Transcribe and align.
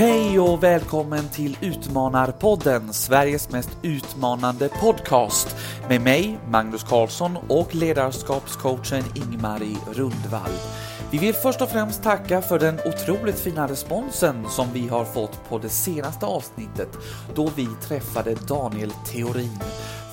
Hej 0.00 0.40
och 0.40 0.62
välkommen 0.62 1.28
till 1.28 1.58
Utmanarpodden, 1.60 2.92
Sveriges 2.92 3.50
mest 3.50 3.70
utmanande 3.82 4.68
podcast 4.68 5.56
med 5.88 6.00
mig, 6.00 6.38
Magnus 6.50 6.84
Karlsson 6.84 7.36
och 7.48 7.74
ledarskapscoachen 7.74 9.04
Ingmarie 9.14 9.76
Rundvall. 9.92 10.50
Vi 11.10 11.18
vill 11.18 11.34
först 11.34 11.62
och 11.62 11.68
främst 11.68 12.02
tacka 12.02 12.42
för 12.42 12.58
den 12.58 12.78
otroligt 12.84 13.38
fina 13.40 13.68
responsen 13.68 14.46
som 14.48 14.68
vi 14.72 14.88
har 14.88 15.04
fått 15.04 15.48
på 15.48 15.58
det 15.58 15.68
senaste 15.68 16.26
avsnittet 16.26 16.98
då 17.34 17.50
vi 17.56 17.68
träffade 17.82 18.34
Daniel 18.34 18.90
Theorin 18.90 19.58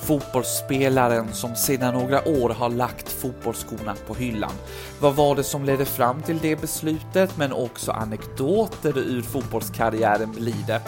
fotbollsspelaren 0.08 1.32
som 1.32 1.56
sedan 1.56 1.94
några 1.94 2.28
år 2.28 2.50
har 2.50 2.68
lagt 2.68 3.08
fotbollsskorna 3.08 3.94
på 4.06 4.14
hyllan. 4.14 4.52
Vad 5.00 5.14
var 5.14 5.36
det 5.36 5.44
som 5.44 5.64
ledde 5.64 5.84
fram 5.84 6.22
till 6.22 6.38
det 6.38 6.60
beslutet, 6.60 7.36
men 7.36 7.52
också 7.52 7.92
anekdoter 7.92 8.98
ur 8.98 9.22
fotbollskarriären 9.22 10.32
blir 10.32 10.64
det. 10.66 10.80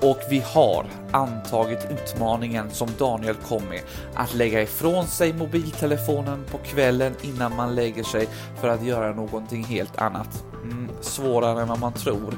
Och 0.00 0.18
vi 0.30 0.38
har 0.38 0.86
antagit 1.12 1.86
utmaningen 1.90 2.70
som 2.70 2.88
Daniel 2.98 3.34
kom 3.34 3.62
med, 3.64 3.82
att 4.14 4.34
lägga 4.34 4.62
ifrån 4.62 5.06
sig 5.06 5.32
mobiltelefonen 5.32 6.44
på 6.50 6.58
kvällen 6.58 7.14
innan 7.22 7.56
man 7.56 7.74
lägger 7.74 8.04
sig 8.04 8.28
för 8.60 8.68
att 8.68 8.84
göra 8.84 9.14
någonting 9.14 9.64
helt 9.64 9.98
annat. 9.98 10.44
Mm, 10.62 10.88
svårare 11.00 11.62
än 11.62 11.68
vad 11.68 11.78
man 11.78 11.92
tror. 11.92 12.34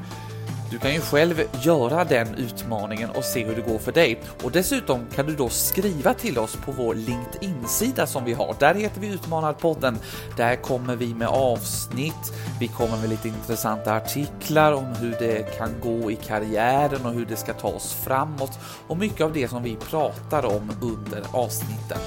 Du 0.74 0.80
kan 0.80 0.94
ju 0.94 1.00
själv 1.00 1.42
göra 1.62 2.04
den 2.04 2.34
utmaningen 2.34 3.10
och 3.10 3.24
se 3.24 3.44
hur 3.44 3.56
det 3.56 3.62
går 3.62 3.78
för 3.78 3.92
dig. 3.92 4.20
Och 4.42 4.50
dessutom 4.50 5.06
kan 5.14 5.26
du 5.26 5.34
då 5.34 5.48
skriva 5.48 6.14
till 6.14 6.38
oss 6.38 6.56
på 6.56 6.72
vår 6.72 6.94
LinkedIn-sida 6.94 8.06
som 8.06 8.24
vi 8.24 8.32
har. 8.32 8.56
Där 8.58 8.74
heter 8.74 9.00
vi 9.00 9.08
Utmanarpodden. 9.08 9.98
Där 10.36 10.56
kommer 10.56 10.96
vi 10.96 11.14
med 11.14 11.28
avsnitt. 11.28 12.32
Vi 12.60 12.68
kommer 12.68 12.96
med 12.98 13.08
lite 13.08 13.28
intressanta 13.28 13.94
artiklar 13.94 14.72
om 14.72 14.86
hur 14.86 15.16
det 15.18 15.58
kan 15.58 15.80
gå 15.80 16.10
i 16.10 16.16
karriären 16.16 17.06
och 17.06 17.12
hur 17.12 17.26
det 17.26 17.36
ska 17.36 17.52
ta 17.52 17.68
oss 17.68 17.94
framåt 18.04 18.58
och 18.86 18.96
mycket 18.96 19.20
av 19.20 19.32
det 19.32 19.48
som 19.48 19.62
vi 19.62 19.76
pratar 19.76 20.44
om 20.44 20.72
under 20.80 21.22
avsnitten. 21.32 21.98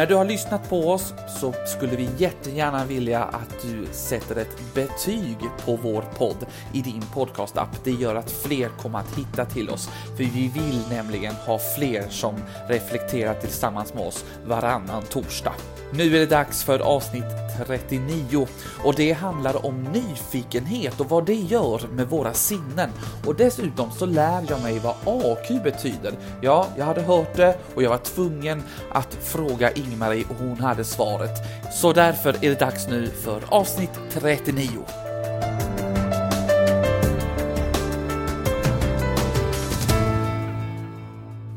När 0.00 0.06
du 0.06 0.14
har 0.14 0.24
lyssnat 0.24 0.68
på 0.68 0.90
oss 0.90 1.14
så 1.40 1.54
skulle 1.66 1.96
vi 1.96 2.08
jättegärna 2.16 2.84
vilja 2.84 3.24
att 3.24 3.62
du 3.62 3.86
sätter 3.92 4.36
ett 4.36 4.74
betyg 4.74 5.36
på 5.64 5.76
vår 5.76 6.02
podd 6.02 6.46
i 6.72 6.82
din 6.82 7.02
podcastapp. 7.14 7.68
Det 7.84 7.90
gör 7.90 8.14
att 8.14 8.30
fler 8.30 8.68
kommer 8.68 8.98
att 8.98 9.18
hitta 9.18 9.44
till 9.44 9.70
oss, 9.70 9.88
för 10.16 10.24
vi 10.24 10.48
vill 10.48 10.82
nämligen 10.90 11.34
ha 11.34 11.58
fler 11.76 12.08
som 12.08 12.34
reflekterar 12.68 13.34
tillsammans 13.34 13.94
med 13.94 14.06
oss 14.06 14.24
varannan 14.46 15.02
torsdag. 15.02 15.54
Nu 15.92 16.16
är 16.16 16.20
det 16.20 16.26
dags 16.26 16.64
för 16.64 16.78
avsnitt 16.78 17.24
39 17.66 18.46
och 18.84 18.94
det 18.94 19.12
handlar 19.12 19.66
om 19.66 19.82
nyfikenhet 19.82 21.00
och 21.00 21.08
vad 21.08 21.26
det 21.26 21.34
gör 21.34 21.80
med 21.92 22.08
våra 22.08 22.34
sinnen. 22.34 22.90
Och 23.26 23.34
dessutom 23.34 23.90
så 23.90 24.06
lär 24.06 24.44
jag 24.48 24.62
mig 24.62 24.78
vad 24.78 24.94
AQ 25.04 25.62
betyder. 25.64 26.12
Ja, 26.40 26.66
jag 26.78 26.84
hade 26.84 27.02
hört 27.02 27.36
det 27.36 27.58
och 27.74 27.82
jag 27.82 27.90
var 27.90 27.98
tvungen 27.98 28.62
att 28.92 29.14
fråga 29.14 29.72
Ingmarie 29.72 30.24
och 30.28 30.36
hon 30.36 30.60
hade 30.60 30.84
svaret. 30.84 31.38
Så 31.72 31.92
därför 31.92 32.28
är 32.28 32.48
det 32.48 32.60
dags 32.60 32.88
nu 32.88 33.06
för 33.06 33.42
avsnitt 33.48 34.00
39. 34.12 34.68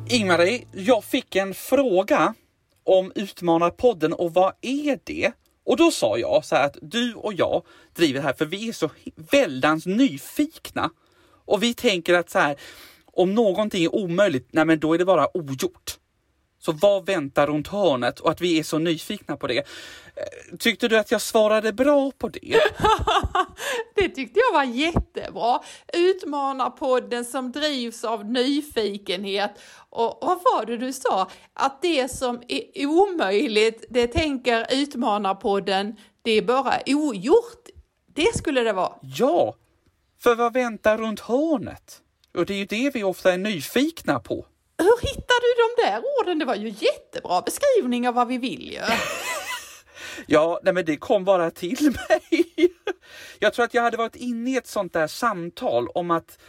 Ingmarie, 0.08 0.64
jag 0.72 1.03
fick 1.03 1.36
en 1.36 1.53
fråga 1.53 2.34
om 2.84 3.12
Utmanarpodden 3.16 4.14
och 4.14 4.34
vad 4.34 4.53
är 4.62 5.00
det? 5.03 5.31
Och 5.66 5.78
då 5.78 5.92
sa 5.92 6.17
jag 6.17 6.45
så 6.45 6.56
här 6.56 6.66
att 6.66 6.78
du 6.81 7.14
och 7.14 7.34
jag 7.34 7.66
driver 7.95 8.20
det 8.20 8.25
här 8.25 8.34
för 8.34 8.45
vi 8.45 8.70
är 8.70 8.73
så 8.73 8.90
väldans 9.31 9.86
nyfikna. 9.86 10.90
Och 11.45 11.64
vi 11.64 11.73
tänker 11.73 12.14
att 12.14 12.30
så 12.30 12.40
här, 12.40 12.56
om 13.06 13.34
någonting 13.34 13.84
är 13.84 13.95
omöjligt, 13.95 14.48
nej 14.52 14.66
men 14.66 14.80
då 14.80 14.94
är 14.94 14.98
det 14.98 15.06
bara 15.06 15.38
ogjort. 15.38 15.98
Så 16.59 16.72
vad 16.72 17.06
väntar 17.06 17.47
runt 17.47 17.68
hörnet 17.68 18.19
och 18.19 18.31
att 18.31 18.41
vi 18.41 18.59
är 18.59 18.63
så 18.63 18.78
nyfikna 18.78 19.38
på 19.38 19.47
det. 19.47 19.63
Eh, 20.16 20.57
tyckte 20.57 20.88
du 20.88 20.97
att 20.97 21.12
jag 21.12 21.22
svarade 21.22 21.74
bra 21.74 22.12
på 22.18 22.29
det? 22.29 22.40
det 23.96 24.09
tyckte 24.09 24.40
jag 24.40 24.53
var 24.53 24.63
jättebra. 24.63 25.59
Utmanarpodden 25.94 27.25
som 27.25 27.51
drivs 27.51 28.03
av 28.03 28.25
nyfikenhet. 28.25 29.52
Och 29.90 30.18
vad 30.22 30.38
var 30.44 30.66
det 30.66 30.78
du 30.78 30.94
sa? 30.94 31.29
Att 31.53 31.81
det 31.81 32.12
som 32.12 32.41
är 32.47 32.85
omöjligt, 32.88 33.85
det 33.90 34.07
tänker 34.07 34.68
Utmanarpodden, 34.73 35.96
det 36.22 36.31
är 36.31 36.41
bara 36.41 36.79
ogjort. 36.85 37.69
Det 38.16 38.38
skulle 38.38 38.62
det 38.62 38.73
vara. 38.73 38.94
Ja, 39.02 39.56
för 40.23 40.35
vad 40.35 40.53
väntar 40.53 40.97
runt 40.97 41.19
hörnet? 41.19 42.00
Och 42.38 42.46
det 42.46 42.53
är 42.53 42.57
ju 42.57 42.66
det 42.66 42.91
vi 42.94 43.03
ofta 43.03 43.34
är 43.34 43.38
nyfikna 43.38 44.19
på. 44.19 44.46
Hur 44.78 45.02
hittade 45.02 45.23
du 45.41 45.53
de 45.63 45.91
där 45.91 46.03
orden? 46.19 46.40
Det 46.40 46.46
var 46.46 46.56
ju 46.56 46.68
jättebra 46.68 47.41
beskrivning 47.41 48.07
av 48.07 48.13
vad 48.13 48.28
vi 48.28 48.38
vill 48.38 48.72
ju. 48.72 48.79
ja, 50.28 50.59
nej 50.63 50.74
men 50.74 50.85
det 50.85 50.97
kom 50.97 51.24
bara 51.24 51.51
till 51.51 51.96
mig. 52.09 52.46
jag 53.40 53.53
tror 53.53 53.66
att 53.66 53.74
jag 53.74 53.81
hade 53.81 53.97
varit 53.97 54.16
inne 54.16 54.51
i 54.51 54.57
ett 54.57 54.68
sånt 54.68 54.94
där 54.94 55.07
samtal 55.07 55.88
om 55.88 56.12
att 56.12 56.40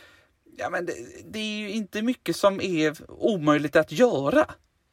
ja, 0.57 0.71
men 0.71 0.87
det, 0.87 0.95
det 1.25 1.39
är 1.39 1.59
ju 1.59 1.71
inte 1.71 2.03
mycket 2.03 2.37
som 2.37 2.61
är 2.61 2.97
omöjligt 3.09 3.77
att 3.77 3.93
göra, 3.93 4.47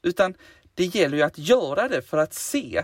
utan 0.04 0.34
det 0.74 0.86
gäller 0.86 1.18
ju 1.18 1.24
att 1.24 1.38
göra 1.38 1.88
det 1.88 2.02
för 2.02 2.18
att 2.18 2.34
se 2.34 2.84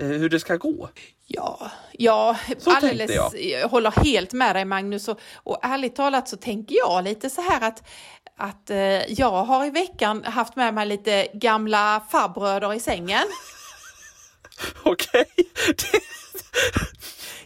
eh, 0.00 0.06
hur 0.06 0.28
det 0.28 0.40
ska 0.40 0.56
gå. 0.56 0.88
Ja, 1.26 1.70
ja 1.92 2.38
alldeles, 2.64 3.10
jag. 3.10 3.40
jag. 3.40 3.68
håller 3.68 3.90
helt 3.90 4.32
med 4.32 4.56
dig 4.56 4.64
Magnus 4.64 5.08
och, 5.08 5.20
och 5.34 5.58
ärligt 5.62 5.96
talat 5.96 6.28
så 6.28 6.36
tänker 6.36 6.74
jag 6.74 7.04
lite 7.04 7.30
så 7.30 7.40
här 7.40 7.68
att 7.68 7.82
att 8.36 8.70
eh, 8.70 9.12
jag 9.12 9.44
har 9.44 9.66
i 9.66 9.70
veckan 9.70 10.24
haft 10.24 10.56
med 10.56 10.74
mig 10.74 10.86
lite 10.86 11.28
gamla 11.34 12.02
farbröder 12.10 12.74
i 12.74 12.80
sängen. 12.80 13.24
Okej. 14.82 15.26
Okay. 15.36 16.00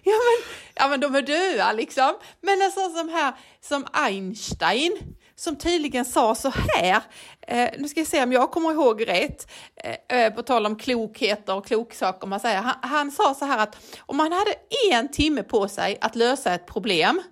ja, 0.03 0.13
men, 0.13 0.55
ja 0.75 0.89
men 0.89 1.01
de 1.01 1.15
är 1.15 1.23
döda 1.23 1.73
liksom. 1.73 2.15
Men 2.41 2.63
en 2.63 2.73
sån 2.73 2.93
som 2.93 3.09
här 3.09 3.33
som 3.61 3.87
Einstein 3.93 5.17
som 5.39 5.57
tydligen 5.57 6.05
sa 6.05 6.35
så 6.35 6.53
här, 6.55 7.03
eh, 7.41 7.71
nu 7.79 7.89
ska 7.89 8.01
jag 8.01 8.07
se 8.07 8.23
om 8.23 8.33
jag 8.33 8.51
kommer 8.51 8.73
ihåg 8.73 9.09
rätt, 9.09 9.51
eh, 9.77 10.19
eh 10.19 10.35
på 10.35 10.43
tal 10.43 10.67
om 10.67 10.77
klokheter 10.77 11.55
och 11.55 11.67
kloksaker 11.67 12.27
man 12.27 12.41
säger. 12.41 12.61
Han, 12.61 12.75
han 12.83 13.11
sa 13.11 13.35
så 13.35 13.45
här 13.45 13.59
att 13.59 13.77
om 14.01 14.17
man 14.17 14.33
hade 14.33 14.55
en 14.93 15.09
timme 15.09 15.43
på 15.43 15.69
sig 15.69 15.99
att 16.01 16.17
lösa 16.17 16.55
ett 16.55 16.67
problem 16.67 17.23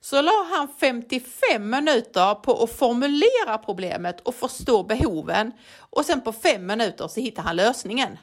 så 0.00 0.22
la 0.22 0.46
han 0.50 0.68
55 0.80 1.70
minuter 1.70 2.34
på 2.34 2.62
att 2.62 2.78
formulera 2.78 3.58
problemet 3.64 4.20
och 4.20 4.34
förstå 4.34 4.82
behoven 4.82 5.52
och 5.78 6.04
sen 6.04 6.20
på 6.20 6.32
fem 6.32 6.66
minuter 6.66 7.08
så 7.08 7.20
hittade 7.20 7.48
han 7.48 7.56
lösningen. 7.56 8.18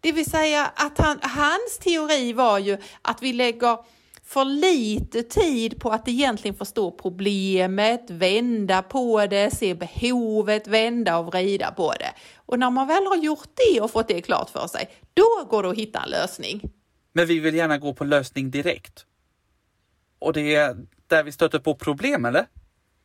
Det 0.00 0.12
vill 0.12 0.30
säga 0.30 0.72
att 0.76 0.98
han, 0.98 1.18
hans 1.22 1.78
teori 1.80 2.32
var 2.32 2.58
ju 2.58 2.78
att 3.02 3.22
vi 3.22 3.32
lägger 3.32 3.78
för 4.24 4.44
lite 4.44 5.22
tid 5.22 5.80
på 5.80 5.90
att 5.90 6.08
egentligen 6.08 6.56
förstå 6.56 6.90
problemet, 6.90 8.10
vända 8.10 8.82
på 8.82 9.26
det, 9.26 9.50
se 9.50 9.74
behovet, 9.74 10.66
vända 10.66 11.18
och 11.18 11.26
vrida 11.26 11.70
på 11.70 11.92
det. 11.92 12.12
Och 12.36 12.58
när 12.58 12.70
man 12.70 12.86
väl 12.86 13.06
har 13.06 13.16
gjort 13.16 13.48
det 13.54 13.80
och 13.80 13.90
fått 13.90 14.08
det 14.08 14.22
klart 14.22 14.50
för 14.50 14.66
sig, 14.66 14.90
då 15.14 15.48
går 15.50 15.62
det 15.62 15.70
att 15.70 15.78
hitta 15.78 16.02
en 16.02 16.10
lösning. 16.10 16.62
Men 17.12 17.26
vi 17.26 17.38
vill 17.38 17.54
gärna 17.54 17.78
gå 17.78 17.94
på 17.94 18.04
lösning 18.04 18.50
direkt. 18.50 19.04
Och 20.18 20.32
det 20.32 20.54
är 20.54 20.76
där 21.06 21.22
vi 21.22 21.32
stöter 21.32 21.58
på 21.58 21.74
problem, 21.74 22.24
eller? 22.24 22.46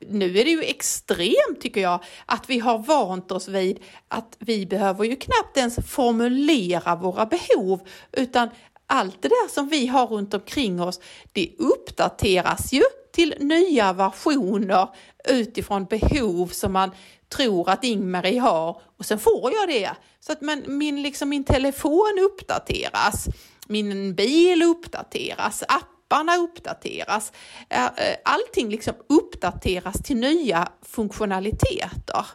Nu 0.10 0.40
är 0.40 0.46
det 0.46 0.52
ju 0.52 0.64
extremt 0.64 1.62
tycker 1.62 1.82
jag 1.82 2.04
att 2.26 2.50
vi 2.50 2.60
har 2.60 2.78
vant 2.78 3.32
oss 3.32 3.48
vid 3.48 3.80
att 4.08 4.36
vi 4.40 4.66
behöver 4.66 5.04
ju 5.04 5.16
knappt 5.16 5.58
ens 5.58 5.76
formulera 5.88 6.96
våra 6.96 7.26
behov 7.26 7.82
utan 8.12 8.50
allt 8.88 9.22
det 9.22 9.28
där 9.28 9.48
som 9.50 9.70
vi 9.70 9.88
har 9.88 10.08
runt 10.08 10.34
omkring 10.34 10.82
oss, 10.82 11.00
det 11.32 11.50
uppdateras 11.58 12.74
ju 12.74 12.84
till 13.14 13.36
nya 13.40 13.94
versioner 13.94 14.88
utifrån 15.30 15.86
behov 15.86 16.48
som 16.48 16.74
man 16.74 16.92
tror 17.30 17.70
att 17.70 17.84
Ingmarie 17.84 18.40
har 18.40 18.82
och 18.98 19.06
sen 19.06 19.20
får 19.20 19.52
jag 19.54 19.68
det. 19.68 19.92
Så 20.20 20.32
att 20.32 20.42
man, 20.42 20.64
min, 20.68 21.02
liksom, 21.02 21.30
min 21.30 21.44
telefon 21.44 22.20
uppdateras, 22.32 23.28
min 23.68 24.16
bil 24.16 24.64
uppdateras, 24.64 25.64
app 25.68 25.93
apparna 26.14 26.38
uppdateras. 26.38 27.32
Eh, 27.70 27.86
eh, 27.86 28.18
allting 28.26 28.70
liksom 28.70 28.94
uppdateras 29.10 30.04
till 30.04 30.18
nya 30.18 30.68
funktionaliteter. 30.82 32.26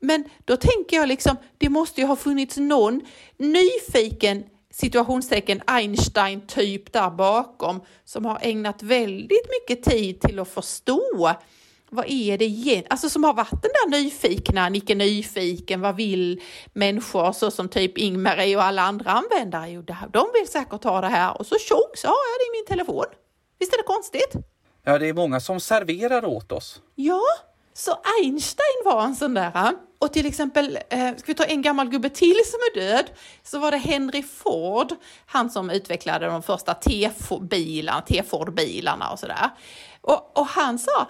Men 0.00 0.24
då 0.44 0.56
tänker 0.56 0.96
jag 0.96 1.08
liksom, 1.08 1.36
det 1.58 1.68
måste 1.68 2.00
ju 2.00 2.06
ha 2.06 2.16
funnits 2.16 2.56
någon 2.56 3.00
nyfiken 3.36 4.44
situationstecken 4.70 5.62
Einstein-typ 5.66 6.92
där 6.92 7.10
bakom 7.10 7.80
som 8.04 8.24
har 8.24 8.38
ägnat 8.42 8.82
väldigt 8.82 9.46
mycket 9.50 9.84
tid 9.84 10.20
till 10.20 10.38
att 10.38 10.48
förstå 10.48 11.34
vad 11.90 12.04
är 12.08 12.38
det 12.38 12.44
igen? 12.44 12.84
Alltså 12.90 13.10
som 13.10 13.24
har 13.24 13.34
varit 13.34 13.62
den 13.62 13.70
där 13.82 14.02
nyfikna, 14.02 14.68
Nicke 14.68 14.94
Nyfiken, 14.94 15.80
vad 15.80 15.96
vill 15.96 16.42
människor 16.72 17.32
så 17.32 17.50
som 17.50 17.68
typ 17.68 17.98
Ingmarie 17.98 18.56
och 18.56 18.64
alla 18.64 18.82
andra 18.82 19.10
användare? 19.10 19.70
Jo, 19.70 19.82
de 20.12 20.26
vill 20.34 20.48
säkert 20.48 20.84
ha 20.84 21.00
det 21.00 21.08
här 21.08 21.38
och 21.38 21.46
så 21.46 21.58
tjong 21.58 21.90
så 21.94 22.08
har 22.08 22.14
jag 22.14 22.38
det 22.40 22.58
i 22.58 22.58
min 22.58 22.66
telefon. 22.66 23.21
Visst 23.62 23.72
är 23.72 23.76
det 23.76 23.82
konstigt? 23.82 24.32
Ja, 24.84 24.98
det 24.98 25.08
är 25.08 25.14
många 25.14 25.40
som 25.40 25.60
serverar 25.60 26.24
åt 26.24 26.52
oss. 26.52 26.80
Ja, 26.94 27.22
så 27.72 27.98
Einstein 28.22 28.82
var 28.84 29.02
en 29.04 29.16
sån 29.16 29.34
där. 29.34 29.72
Och 29.98 30.12
till 30.12 30.26
exempel, 30.26 30.78
eh, 30.90 31.16
ska 31.16 31.26
vi 31.26 31.34
ta 31.34 31.44
en 31.44 31.62
gammal 31.62 31.88
gubbe 31.88 32.08
till 32.10 32.36
som 32.46 32.60
är 32.60 32.80
död, 32.80 33.10
så 33.42 33.58
var 33.58 33.70
det 33.70 33.76
Henry 33.76 34.22
Ford, 34.22 34.92
han 35.26 35.50
som 35.50 35.70
utvecklade 35.70 36.26
de 36.26 36.42
första 36.42 36.74
T-bilarna, 36.74 38.00
T-Ford-bilarna 38.00 39.10
och 39.10 39.18
sådär. 39.18 39.50
Och, 40.00 40.38
och 40.38 40.46
han 40.46 40.78
sa 40.78 41.08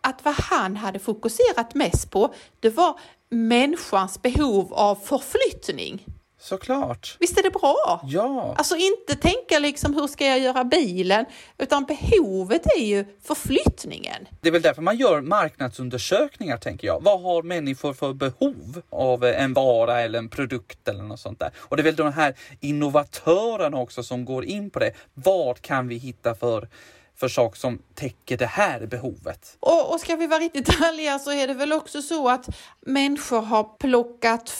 att 0.00 0.24
vad 0.24 0.34
han 0.34 0.76
hade 0.76 0.98
fokuserat 0.98 1.74
mest 1.74 2.10
på, 2.10 2.34
det 2.60 2.70
var 2.70 3.00
människans 3.30 4.22
behov 4.22 4.74
av 4.74 4.94
förflyttning. 4.94 6.06
Såklart. 6.44 7.16
Visst 7.20 7.38
är 7.38 7.42
det 7.42 7.50
bra? 7.50 8.00
Ja. 8.04 8.54
Alltså 8.58 8.76
inte 8.76 9.14
tänka 9.14 9.58
liksom 9.58 9.94
hur 9.94 10.06
ska 10.06 10.26
jag 10.26 10.38
göra 10.38 10.64
bilen, 10.64 11.24
utan 11.58 11.84
behovet 11.84 12.66
är 12.76 12.80
ju 12.80 13.04
förflyttningen. 13.22 14.28
Det 14.40 14.48
är 14.48 14.52
väl 14.52 14.62
därför 14.62 14.82
man 14.82 14.96
gör 14.96 15.20
marknadsundersökningar 15.20 16.56
tänker 16.56 16.86
jag. 16.86 17.02
Vad 17.02 17.22
har 17.22 17.42
människor 17.42 17.92
för 17.92 18.12
behov 18.12 18.82
av 18.90 19.24
en 19.24 19.52
vara 19.52 20.00
eller 20.00 20.18
en 20.18 20.28
produkt 20.28 20.88
eller 20.88 21.02
något 21.02 21.20
sånt 21.20 21.38
där? 21.38 21.50
Och 21.56 21.76
det 21.76 21.80
är 21.80 21.84
väl 21.84 21.96
de 21.96 22.12
här 22.12 22.34
innovatörerna 22.60 23.76
också 23.76 24.02
som 24.02 24.24
går 24.24 24.44
in 24.44 24.70
på 24.70 24.78
det. 24.78 24.92
Vad 25.14 25.60
kan 25.60 25.88
vi 25.88 25.96
hitta 25.96 26.34
för 26.34 26.68
för 27.16 27.28
saker 27.28 27.58
som 27.58 27.78
täcker 27.94 28.36
det 28.36 28.46
här 28.46 28.86
behovet. 28.86 29.56
Och, 29.60 29.92
och 29.92 30.00
ska 30.00 30.16
vi 30.16 30.26
vara 30.26 30.40
riktigt 30.40 30.68
ärliga 30.68 31.18
så 31.18 31.32
är 31.32 31.46
det 31.46 31.54
väl 31.54 31.72
också 31.72 32.02
så 32.02 32.28
att 32.28 32.48
människor 32.80 33.40
har 33.40 33.64
plockat 33.78 34.50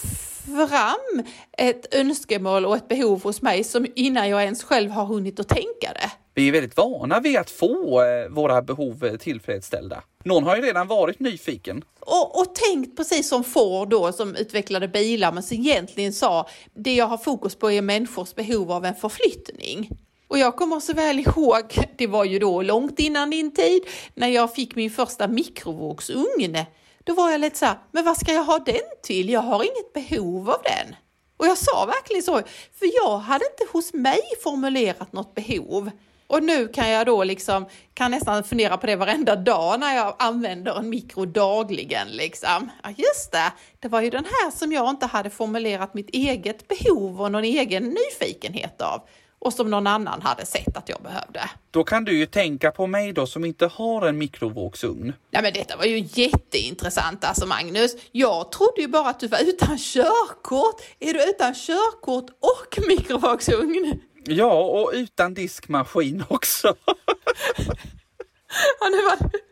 fram 0.45 1.25
ett 1.59 1.95
önskemål 1.95 2.67
och 2.67 2.77
ett 2.77 2.89
behov 2.89 3.23
hos 3.23 3.43
mig 3.43 3.65
som 3.65 3.87
innan 3.95 4.29
jag 4.29 4.43
ens 4.43 4.65
själv 4.65 4.91
har 4.91 5.05
hunnit 5.05 5.41
att 5.41 5.49
tänka 5.49 5.93
det. 5.95 6.11
Vi 6.35 6.49
är 6.49 6.53
väldigt 6.53 6.77
vana 6.77 7.21
vid 7.21 7.37
att 7.37 7.51
få 7.51 8.03
eh, 8.03 8.29
våra 8.29 8.63
behov 8.63 9.05
eh, 9.05 9.17
tillfredsställda. 9.17 10.03
Någon 10.25 10.45
har 10.45 10.57
ju 10.57 10.63
redan 10.63 10.87
varit 10.87 11.21
nyfiken. 11.21 11.85
Och, 12.01 12.41
och 12.41 12.55
tänkt 12.55 12.97
precis 12.97 13.29
som 13.29 13.45
Ford 13.45 13.89
då 13.89 14.13
som 14.13 14.37
utvecklade 14.37 14.89
bilar 14.89 15.33
men 15.33 15.43
som 15.43 15.57
egentligen 15.57 16.13
sa 16.13 16.49
det 16.75 16.95
jag 16.95 17.07
har 17.07 17.19
fokus 17.19 17.55
på 17.55 17.71
är 17.71 17.83
människors 17.83 18.35
behov 18.35 18.73
av 18.73 18.85
en 18.85 18.95
förflyttning. 18.95 19.91
Och 20.35 20.39
jag 20.39 20.57
kommer 20.57 20.81
så 20.81 20.93
väl 20.93 21.19
ihåg, 21.19 21.63
det 21.97 22.07
var 22.07 22.25
ju 22.25 22.39
då 22.39 22.63
långt 22.63 22.99
innan 22.99 23.31
din 23.31 23.55
tid, 23.55 23.83
när 24.15 24.29
jag 24.29 24.55
fick 24.55 24.75
min 24.75 24.91
första 24.91 25.29
mikrovågsugn. 25.29 26.59
Då 27.05 27.15
var 27.15 27.31
jag 27.31 27.41
lite 27.41 27.59
så 27.59 27.67
här, 27.67 27.79
men 27.93 28.05
vad 28.05 28.17
ska 28.17 28.33
jag 28.33 28.45
ha 28.45 28.59
den 28.59 28.83
till? 29.03 29.29
Jag 29.29 29.41
har 29.41 29.63
inget 29.63 29.93
behov 29.93 30.51
av 30.51 30.63
den. 30.63 30.97
Och 31.37 31.47
jag 31.47 31.59
sa 31.59 31.87
verkligen 31.87 32.23
så, 32.23 32.33
för 32.79 33.05
jag 33.05 33.19
hade 33.19 33.45
inte 33.45 33.73
hos 33.73 33.93
mig 33.93 34.21
formulerat 34.43 35.13
något 35.13 35.35
behov. 35.35 35.91
Och 36.27 36.43
nu 36.43 36.69
kan 36.69 36.91
jag 36.91 37.07
då 37.07 37.25
liksom, 37.25 37.67
kan 37.95 38.11
nästan 38.11 38.45
fundera 38.45 38.77
på 38.77 38.87
det 38.87 38.97
varenda 38.97 39.37
dag 39.37 39.81
när 39.81 39.97
jag 39.97 40.17
använder 40.19 40.79
en 40.79 40.89
mikro 40.89 41.25
dagligen 41.25 42.09
liksom. 42.09 42.71
Ja 42.83 42.91
just 42.97 43.33
det, 43.33 43.53
det 43.81 43.89
var 43.89 44.01
ju 44.01 44.11
den 44.11 44.25
här 44.25 44.51
som 44.51 44.73
jag 44.73 44.91
inte 44.91 45.07
hade 45.07 45.31
formulerat 45.31 45.95
mitt 45.95 46.11
eget 46.11 46.69
behov 46.69 47.23
och 47.23 47.33
någon 47.33 47.45
egen 47.45 47.83
nyfikenhet 47.85 48.83
av 48.83 49.09
och 49.45 49.53
som 49.53 49.71
någon 49.71 49.87
annan 49.87 50.23
hade 50.23 50.47
sett 50.47 50.77
att 50.77 50.89
jag 50.89 51.03
behövde. 51.03 51.51
Då 51.71 51.85
kan 51.85 52.05
du 52.05 52.19
ju 52.19 52.27
tänka 52.27 52.71
på 52.71 52.87
mig 52.87 53.13
då 53.13 53.27
som 53.27 53.45
inte 53.45 53.67
har 53.67 54.07
en 54.07 54.19
mikrovågsugn. 54.19 55.13
Ja 55.31 55.43
men 55.43 55.53
detta 55.53 55.77
var 55.77 55.85
ju 55.85 56.09
jätteintressant 56.09 57.25
alltså 57.25 57.47
Magnus. 57.47 57.97
Jag 58.13 58.53
trodde 58.53 58.81
ju 58.81 58.89
bara 58.89 59.09
att 59.09 59.21
du 59.21 59.29
var 59.29 59.39
utan 59.39 59.79
körkort. 59.79 60.83
Är 61.01 61.15
du 61.15 61.31
utan 61.31 61.55
körkort 61.55 62.31
och 62.31 62.79
mikrovågsugn? 62.89 64.01
Ja, 64.27 64.63
och 64.63 64.91
utan 64.95 65.35
diskmaskin 65.35 66.25
också. 66.29 66.75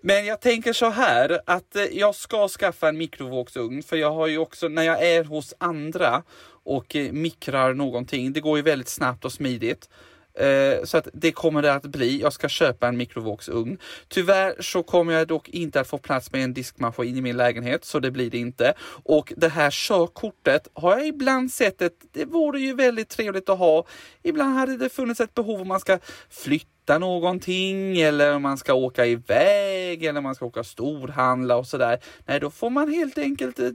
Men 0.03 0.27
jag 0.27 0.41
tänker 0.41 0.73
så 0.73 0.91
här 0.91 1.41
att 1.47 1.77
eh, 1.77 1.85
jag 1.85 2.15
ska 2.15 2.49
skaffa 2.49 2.89
en 2.89 2.99
mikrovågsugn 2.99 3.83
för 3.83 3.97
jag 3.97 4.13
har 4.13 4.27
ju 4.27 4.39
också 4.39 4.69
när 4.69 4.83
jag 4.83 5.03
är 5.03 5.25
hos 5.25 5.55
andra 5.59 6.23
och 6.65 6.97
eh, 6.97 7.13
mikrar 7.13 7.75
någonting. 7.75 8.33
Det 8.33 8.41
går 8.41 8.57
ju 8.57 8.63
väldigt 8.63 8.89
snabbt 8.89 9.25
och 9.25 9.33
smidigt. 9.33 9.89
Eh, 10.35 10.85
så 10.85 10.99
att 10.99 11.09
det 11.13 11.33
kommer 11.33 11.63
det 11.63 11.75
att 11.75 11.83
bli. 11.83 12.21
Jag 12.21 12.33
ska 12.33 12.49
köpa 12.49 12.89
en 12.89 12.97
mikrovågsugn. 12.97 13.79
Tyvärr 14.09 14.63
så 14.63 14.83
kommer 14.83 15.13
jag 15.13 15.29
dock 15.29 15.49
inte 15.49 15.81
att 15.81 15.89
få 15.89 15.99
plats 15.99 16.33
med 16.33 16.45
en 16.45 16.55
diskmaskin 16.55 17.17
i 17.17 17.21
min 17.21 17.37
lägenhet, 17.37 17.85
så 17.85 17.99
det 18.01 18.11
blir 18.11 18.31
det 18.31 18.39
inte. 18.39 18.75
Och 19.05 19.33
det 19.37 19.49
här 19.49 19.71
körkortet 19.71 20.69
har 20.75 20.99
jag 20.99 21.07
ibland 21.07 21.53
sett 21.53 21.83
att 21.83 21.93
det 22.13 22.25
vore 22.25 22.61
ju 22.61 22.75
väldigt 22.75 23.09
trevligt 23.09 23.49
att 23.49 23.59
ha. 23.59 23.87
Ibland 24.23 24.55
hade 24.55 24.77
det 24.77 24.89
funnits 24.89 25.21
ett 25.21 25.35
behov 25.35 25.61
om 25.61 25.69
man 25.69 25.81
ska 25.81 25.99
flytta 26.31 26.72
hitta 26.83 26.99
någonting 26.99 28.01
eller 28.01 28.35
om 28.35 28.43
man 28.43 28.59
ska 28.59 28.75
åka 28.75 29.07
iväg 29.07 30.05
eller 30.05 30.19
om 30.19 30.25
man 30.25 30.35
ska 30.35 30.47
åka 30.47 30.65
storhandla 30.65 31.57
och 31.57 31.67
sådär. 31.67 31.99
Nej, 32.27 32.41
då 32.41 32.51
får 32.51 32.71
man 32.71 32.93
helt 32.93 33.19
enkelt 33.19 33.59
eh, 33.59 33.71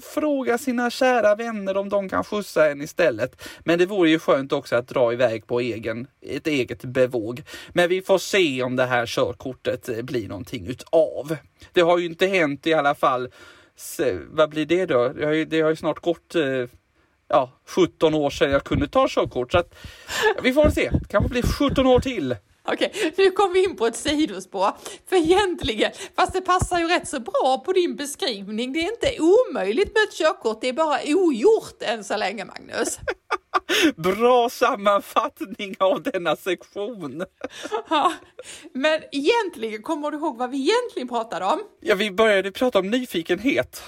fråga 0.00 0.58
sina 0.58 0.90
kära 0.90 1.34
vänner 1.34 1.76
om 1.76 1.88
de 1.88 2.08
kan 2.08 2.24
skjutsa 2.24 2.70
en 2.70 2.80
istället. 2.80 3.42
Men 3.64 3.78
det 3.78 3.86
vore 3.86 4.10
ju 4.10 4.18
skönt 4.18 4.52
också 4.52 4.76
att 4.76 4.88
dra 4.88 5.12
iväg 5.12 5.46
på 5.46 5.60
egen, 5.60 6.06
ett 6.20 6.46
eget 6.46 6.84
bevåg. 6.84 7.42
Men 7.72 7.88
vi 7.88 8.02
får 8.02 8.18
se 8.18 8.62
om 8.62 8.76
det 8.76 8.86
här 8.86 9.06
körkortet 9.06 9.88
eh, 9.88 10.02
blir 10.02 10.28
någonting 10.28 10.66
utav. 10.66 11.36
Det 11.72 11.80
har 11.80 11.98
ju 11.98 12.06
inte 12.06 12.26
hänt 12.26 12.66
i 12.66 12.74
alla 12.74 12.94
fall. 12.94 13.28
Så, 13.76 14.18
vad 14.30 14.50
blir 14.50 14.66
det 14.66 14.86
då? 14.86 15.08
Det 15.08 15.24
har 15.24 15.32
ju, 15.32 15.44
det 15.44 15.60
har 15.60 15.70
ju 15.70 15.76
snart 15.76 16.00
gått 16.00 16.34
eh, 16.34 16.64
ja, 17.30 17.50
17 17.66 18.14
år 18.14 18.30
sedan 18.30 18.50
jag 18.50 18.64
kunde 18.64 18.88
ta 18.88 19.06
körkort. 19.08 19.52
Så 19.52 19.58
att, 19.58 19.74
vi 20.42 20.52
får 20.52 20.62
väl 20.62 20.72
se, 20.72 20.90
det 20.90 21.08
kanske 21.08 21.30
blir 21.30 21.42
17 21.42 21.86
år 21.86 22.00
till. 22.00 22.36
Okej, 22.64 23.12
nu 23.16 23.30
kom 23.30 23.52
vi 23.52 23.64
in 23.64 23.76
på 23.76 23.86
ett 23.86 23.96
sidospår. 23.96 24.70
För 25.08 25.16
egentligen, 25.16 25.90
fast 26.16 26.32
det 26.32 26.40
passar 26.40 26.78
ju 26.78 26.88
rätt 26.88 27.08
så 27.08 27.20
bra 27.20 27.62
på 27.64 27.72
din 27.72 27.96
beskrivning, 27.96 28.72
det 28.72 28.78
är 28.80 28.92
inte 28.92 29.22
omöjligt 29.22 29.94
med 29.94 30.02
ett 30.02 30.14
körkort, 30.14 30.60
det 30.60 30.68
är 30.68 30.72
bara 30.72 30.98
ogjort 31.06 31.82
än 31.82 32.04
så 32.04 32.16
länge, 32.16 32.44
Magnus. 32.44 32.98
Bra 33.96 34.48
sammanfattning 34.48 35.74
av 35.78 36.02
denna 36.02 36.36
sektion. 36.36 37.24
Ja, 37.90 38.12
men 38.74 39.00
egentligen, 39.12 39.82
kommer 39.82 40.10
du 40.10 40.16
ihåg 40.16 40.38
vad 40.38 40.50
vi 40.50 40.56
egentligen 40.56 41.08
pratade 41.08 41.44
om? 41.44 41.60
Ja, 41.80 41.94
vi 41.94 42.10
började 42.10 42.52
prata 42.52 42.78
om 42.78 42.90
nyfikenhet. 42.90 43.82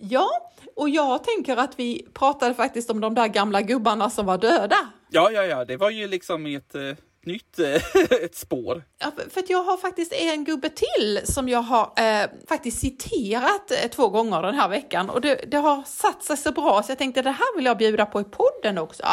Ja, 0.00 0.28
och 0.76 0.88
jag 0.88 1.24
tänker 1.24 1.56
att 1.56 1.78
vi 1.78 2.06
pratade 2.14 2.54
faktiskt 2.54 2.90
om 2.90 3.00
de 3.00 3.14
där 3.14 3.28
gamla 3.28 3.62
gubbarna 3.62 4.10
som 4.10 4.26
var 4.26 4.38
döda. 4.38 4.76
Ja, 5.10 5.30
ja, 5.30 5.44
ja, 5.44 5.64
det 5.64 5.76
var 5.76 5.90
ju 5.90 6.08
liksom 6.08 6.46
ett 6.46 6.74
eh, 6.74 6.80
nytt 7.26 7.58
eh, 7.58 7.74
ett 8.24 8.34
spår. 8.34 8.84
Ja, 8.98 9.12
för 9.30 9.44
jag 9.48 9.62
har 9.62 9.76
faktiskt 9.76 10.12
en 10.12 10.44
gubbe 10.44 10.68
till 10.68 11.20
som 11.24 11.48
jag 11.48 11.62
har 11.62 11.92
eh, 11.96 12.26
faktiskt 12.48 12.80
citerat 12.80 13.70
eh, 13.70 13.90
två 13.90 14.08
gånger 14.08 14.42
den 14.42 14.54
här 14.54 14.68
veckan 14.68 15.10
och 15.10 15.20
det, 15.20 15.44
det 15.50 15.56
har 15.56 15.82
satt 15.86 16.24
sig 16.24 16.36
så 16.36 16.52
bra 16.52 16.82
så 16.82 16.90
jag 16.90 16.98
tänkte 16.98 17.22
det 17.22 17.30
här 17.30 17.56
vill 17.56 17.64
jag 17.64 17.78
bjuda 17.78 18.06
på 18.06 18.20
i 18.20 18.24
podden 18.24 18.78
också. 18.78 19.04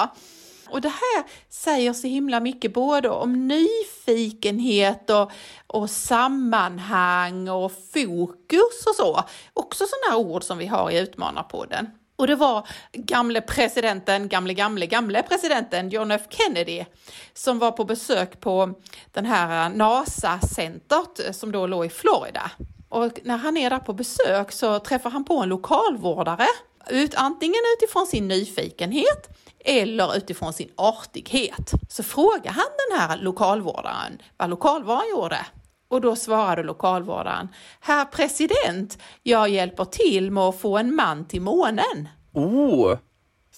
Och 0.69 0.81
det 0.81 0.89
här 0.89 1.23
säger 1.49 1.93
så 1.93 2.07
himla 2.07 2.39
mycket 2.39 2.73
både 2.73 3.09
om 3.09 3.47
nyfikenhet 3.47 5.09
och, 5.09 5.31
och 5.67 5.89
sammanhang 5.89 7.49
och 7.49 7.71
fokus 7.93 8.85
och 8.87 8.95
så. 8.95 9.23
Också 9.53 9.85
sådana 9.87 10.29
ord 10.29 10.43
som 10.43 10.57
vi 10.57 10.65
har 10.67 10.91
i 10.91 10.99
Utmanarpodden. 10.99 11.87
Och 12.15 12.27
det 12.27 12.35
var 12.35 12.67
gamle 12.91 13.41
presidenten, 13.41 14.29
gamle, 14.29 14.53
gamle, 14.53 14.85
gamle 14.85 15.23
presidenten 15.23 15.89
John 15.89 16.11
F 16.11 16.21
Kennedy 16.29 16.85
som 17.33 17.59
var 17.59 17.71
på 17.71 17.85
besök 17.85 18.39
på 18.39 18.73
den 19.11 19.25
här 19.25 19.69
NASA-centret 19.69 21.35
som 21.35 21.51
då 21.51 21.67
låg 21.67 21.85
i 21.85 21.89
Florida. 21.89 22.51
Och 22.89 23.19
när 23.23 23.37
han 23.37 23.57
är 23.57 23.69
där 23.69 23.79
på 23.79 23.93
besök 23.93 24.51
så 24.51 24.79
träffar 24.79 25.09
han 25.09 25.25
på 25.25 25.37
en 25.37 25.49
lokalvårdare, 25.49 26.47
ut, 26.89 27.15
antingen 27.15 27.61
utifrån 27.77 28.07
sin 28.07 28.27
nyfikenhet 28.27 29.29
eller 29.63 30.17
utifrån 30.17 30.53
sin 30.53 30.69
artighet. 30.75 31.71
Så 31.89 32.03
frågar 32.03 32.51
han 32.51 32.65
den 32.89 32.99
här 32.99 33.17
lokalvårdaren 33.17 34.17
vad 34.37 34.49
lokalvårdaren 34.49 35.09
gjorde. 35.09 35.45
Och 35.89 36.01
då 36.01 36.15
svarade 36.15 36.63
lokalvårdaren, 36.63 37.47
Herr 37.79 38.05
president, 38.05 38.97
jag 39.23 39.49
hjälper 39.49 39.85
till 39.85 40.31
med 40.31 40.43
att 40.43 40.59
få 40.59 40.77
en 40.77 40.95
man 40.95 41.27
till 41.27 41.41
månen. 41.41 42.07
Oh, 42.33 42.97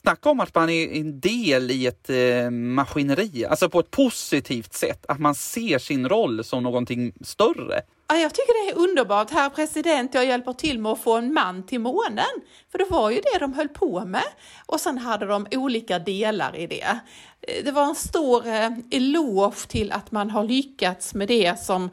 snacka 0.05 0.29
om 0.29 0.39
att 0.39 0.55
man 0.55 0.69
är 0.69 0.87
en 0.87 1.19
del 1.19 1.71
i 1.71 1.87
ett 1.87 2.09
eh, 2.09 2.49
maskineri, 2.49 3.45
alltså 3.45 3.69
på 3.69 3.79
ett 3.79 3.91
positivt 3.91 4.73
sätt, 4.73 5.05
att 5.07 5.19
man 5.19 5.35
ser 5.35 5.79
sin 5.79 6.09
roll 6.09 6.43
som 6.43 6.63
någonting 6.63 7.13
större. 7.21 7.81
Ja, 8.07 8.15
jag 8.15 8.33
tycker 8.33 8.65
det 8.65 8.71
är 8.71 8.83
underbart. 8.83 9.31
Herr 9.31 9.49
president, 9.49 10.13
jag 10.13 10.25
hjälper 10.25 10.53
till 10.53 10.79
med 10.79 10.91
att 10.91 11.01
få 11.01 11.17
en 11.17 11.33
man 11.33 11.65
till 11.65 11.79
månen. 11.79 12.35
För 12.71 12.77
det 12.77 12.85
var 12.89 13.09
ju 13.09 13.15
det 13.15 13.39
de 13.39 13.53
höll 13.53 13.67
på 13.67 14.05
med. 14.05 14.23
Och 14.65 14.79
sen 14.79 14.97
hade 14.97 15.25
de 15.25 15.47
olika 15.51 15.99
delar 15.99 16.55
i 16.55 16.67
det. 16.67 16.99
Eh, 17.41 17.63
det 17.63 17.71
var 17.71 17.83
en 17.83 17.95
stor 17.95 18.47
eh, 18.47 18.69
eloge 18.91 19.67
till 19.67 19.91
att 19.91 20.11
man 20.11 20.29
har 20.29 20.43
lyckats 20.43 21.13
med 21.13 21.27
det 21.27 21.59
som 21.59 21.89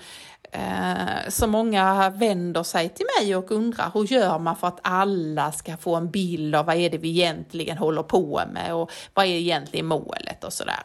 eh, 0.53 1.29
så 1.29 1.47
många 1.47 2.11
vänder 2.11 2.63
sig 2.63 2.89
till 2.89 3.07
mig 3.19 3.37
och 3.37 3.51
undrar 3.51 3.91
hur 3.95 4.05
gör 4.05 4.39
man 4.39 4.57
för 4.57 4.67
att 4.67 4.81
alla 4.83 5.53
ska 5.53 5.77
få 5.77 5.95
en 5.97 6.11
bild 6.11 6.55
av 6.55 6.67
vad 6.67 6.77
är 6.77 6.91
det 6.91 6.99
vi 6.99 7.09
egentligen 7.09 7.79
håller 7.79 8.03
på 8.03 8.43
med 8.53 8.75
och 8.75 8.91
vad 9.15 9.25
är 9.25 9.31
egentligen 9.31 9.87
målet 9.87 10.45
och 10.45 10.53
sådär. 10.53 10.83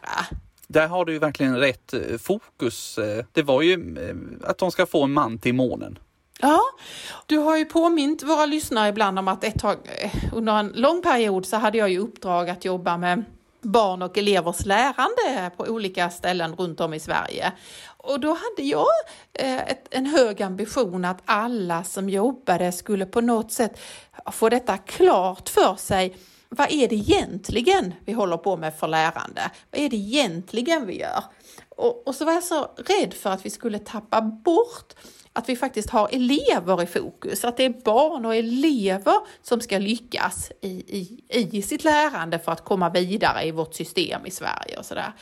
Där 0.67 0.87
har 0.87 1.05
du 1.05 1.13
ju 1.13 1.19
verkligen 1.19 1.57
rätt 1.57 1.93
eh, 1.93 2.17
fokus. 2.17 2.97
Eh, 2.97 3.25
det 3.31 3.43
var 3.43 3.61
ju 3.61 3.73
eh, 3.73 4.49
att 4.49 4.57
de 4.57 4.71
ska 4.71 4.85
få 4.85 5.03
en 5.03 5.13
man 5.13 5.37
till 5.37 5.53
månen. 5.53 5.99
Ja, 6.39 6.61
du 7.25 7.37
har 7.37 7.57
ju 7.57 7.65
påmint 7.65 8.23
våra 8.23 8.45
lyssnare 8.45 8.89
ibland 8.89 9.19
om 9.19 9.27
att 9.27 9.43
ett 9.43 9.59
tag, 9.59 9.77
under 10.33 10.59
en 10.59 10.67
lång 10.67 11.01
period 11.01 11.45
så 11.45 11.57
hade 11.57 11.77
jag 11.77 11.89
ju 11.89 11.99
uppdrag 11.99 12.49
att 12.49 12.65
jobba 12.65 12.97
med 12.97 13.23
barn 13.61 14.01
och 14.01 14.17
elevers 14.17 14.65
lärande 14.65 15.51
på 15.57 15.63
olika 15.63 16.09
ställen 16.09 16.55
runt 16.55 16.79
om 16.79 16.93
i 16.93 16.99
Sverige. 16.99 17.51
Och 18.07 18.19
då 18.19 18.27
hade 18.27 18.69
jag 18.69 18.87
eh, 19.33 19.57
ett, 19.57 19.87
en 19.91 20.05
hög 20.05 20.41
ambition 20.41 21.05
att 21.05 21.21
alla 21.25 21.83
som 21.83 22.09
jobbade 22.09 22.71
skulle 22.71 23.05
på 23.05 23.21
något 23.21 23.51
sätt 23.51 23.79
få 24.31 24.49
detta 24.49 24.77
klart 24.77 25.49
för 25.49 25.75
sig 25.75 26.17
vad 26.49 26.71
är 26.71 26.87
det 26.87 26.95
egentligen 26.95 27.93
vi 28.05 28.13
håller 28.13 28.37
på 28.37 28.57
med 28.57 28.75
för 28.75 28.87
lärande? 28.87 29.51
Vad 29.71 29.81
är 29.81 29.89
det 29.89 29.95
egentligen 29.95 30.87
vi 30.87 30.99
gör? 30.99 31.23
Och, 31.69 32.07
och 32.07 32.15
så 32.15 32.25
var 32.25 32.33
jag 32.33 32.43
så 32.43 32.71
rädd 32.77 33.13
för 33.13 33.29
att 33.29 33.45
vi 33.45 33.49
skulle 33.49 33.79
tappa 33.79 34.21
bort 34.21 34.93
att 35.37 35.49
vi 35.49 35.55
faktiskt 35.55 35.89
har 35.89 36.09
elever 36.11 36.83
i 36.83 36.85
fokus, 36.85 37.45
att 37.45 37.57
det 37.57 37.65
är 37.65 37.83
barn 37.83 38.25
och 38.25 38.35
elever 38.35 39.13
som 39.41 39.61
ska 39.61 39.77
lyckas 39.77 40.51
i, 40.61 40.69
i, 40.69 41.23
i 41.57 41.61
sitt 41.61 41.83
lärande 41.83 42.39
för 42.39 42.51
att 42.51 42.63
komma 42.63 42.89
vidare 42.89 43.43
i 43.43 43.51
vårt 43.51 43.75
system 43.75 44.25
i 44.25 44.31
Sverige 44.31 44.77
och 44.77 44.85
sådär. 44.85 45.13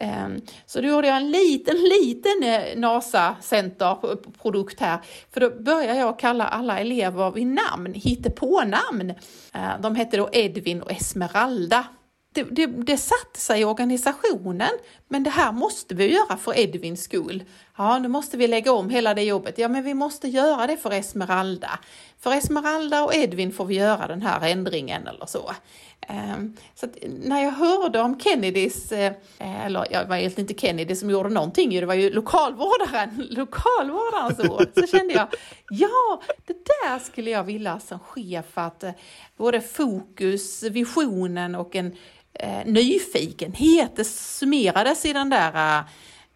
Ehm, 0.00 0.40
så 0.66 0.80
då 0.80 0.88
gjorde 0.88 1.08
jag 1.08 1.16
en 1.16 1.30
liten, 1.30 1.76
liten 1.76 2.42
eh, 2.42 2.76
NASA-centerprodukt 2.76 4.80
här, 4.80 4.98
för 5.30 5.40
då 5.40 5.50
började 5.50 5.98
jag 5.98 6.18
kalla 6.18 6.46
alla 6.46 6.78
elever 6.78 7.30
vid 7.30 7.46
namn, 7.46 7.94
hittepånamn. 7.94 9.14
Ehm, 9.52 9.82
de 9.82 9.96
hette 9.96 10.16
då 10.16 10.28
Edvin 10.32 10.82
och 10.82 10.92
Esmeralda 10.92 11.86
det, 12.34 12.42
det, 12.50 12.66
det 12.66 12.96
satte 12.96 13.40
sig 13.40 13.60
i 13.60 13.64
organisationen, 13.64 14.70
men 15.08 15.22
det 15.22 15.30
här 15.30 15.52
måste 15.52 15.94
vi 15.94 16.14
göra 16.14 16.36
för 16.36 16.58
Edvins 16.58 17.02
skull. 17.02 17.44
Ja, 17.76 17.98
nu 17.98 18.08
måste 18.08 18.36
vi 18.36 18.46
lägga 18.46 18.72
om 18.72 18.90
hela 18.90 19.14
det 19.14 19.22
jobbet. 19.22 19.58
Ja, 19.58 19.68
men 19.68 19.84
vi 19.84 19.94
måste 19.94 20.28
göra 20.28 20.66
det 20.66 20.76
för 20.76 20.90
Esmeralda. 20.90 21.78
För 22.20 22.32
Esmeralda 22.32 23.04
och 23.04 23.14
Edvin 23.14 23.52
får 23.52 23.64
vi 23.64 23.74
göra 23.74 24.06
den 24.06 24.22
här 24.22 24.48
ändringen 24.48 25.06
eller 25.06 25.26
så. 25.26 25.52
Ehm, 26.00 26.56
så 26.74 26.86
när 27.02 27.42
jag 27.42 27.50
hörde 27.50 28.00
om 28.00 28.20
Kennedys, 28.20 28.92
eh, 28.92 29.12
eller 29.38 29.86
jag 29.90 30.04
det 30.04 30.08
var 30.08 30.16
egentligen 30.16 30.50
inte 30.50 30.60
Kennedy 30.60 30.94
som 30.94 31.10
gjorde 31.10 31.28
någonting, 31.28 31.70
det 31.70 31.86
var 31.86 31.94
ju 31.94 32.10
lokalvårdaren, 32.10 33.26
lokalvårdarens 33.30 34.38
ord, 34.38 34.68
så 34.74 34.86
kände 34.86 35.14
jag, 35.14 35.28
ja, 35.70 36.22
det 36.46 36.56
där 36.64 36.98
skulle 36.98 37.30
jag 37.30 37.44
vilja 37.44 37.80
som 37.80 37.98
chef 37.98 38.46
att 38.54 38.84
eh, 38.84 38.90
både 39.36 39.60
fokus, 39.60 40.62
visionen 40.62 41.54
och 41.54 41.76
en 41.76 41.96
eh, 42.38 42.64
nyfikenhet, 42.64 43.96
det 43.96 44.04
summerades 44.04 45.04
i 45.04 45.12
den 45.12 45.30
där 45.30 45.84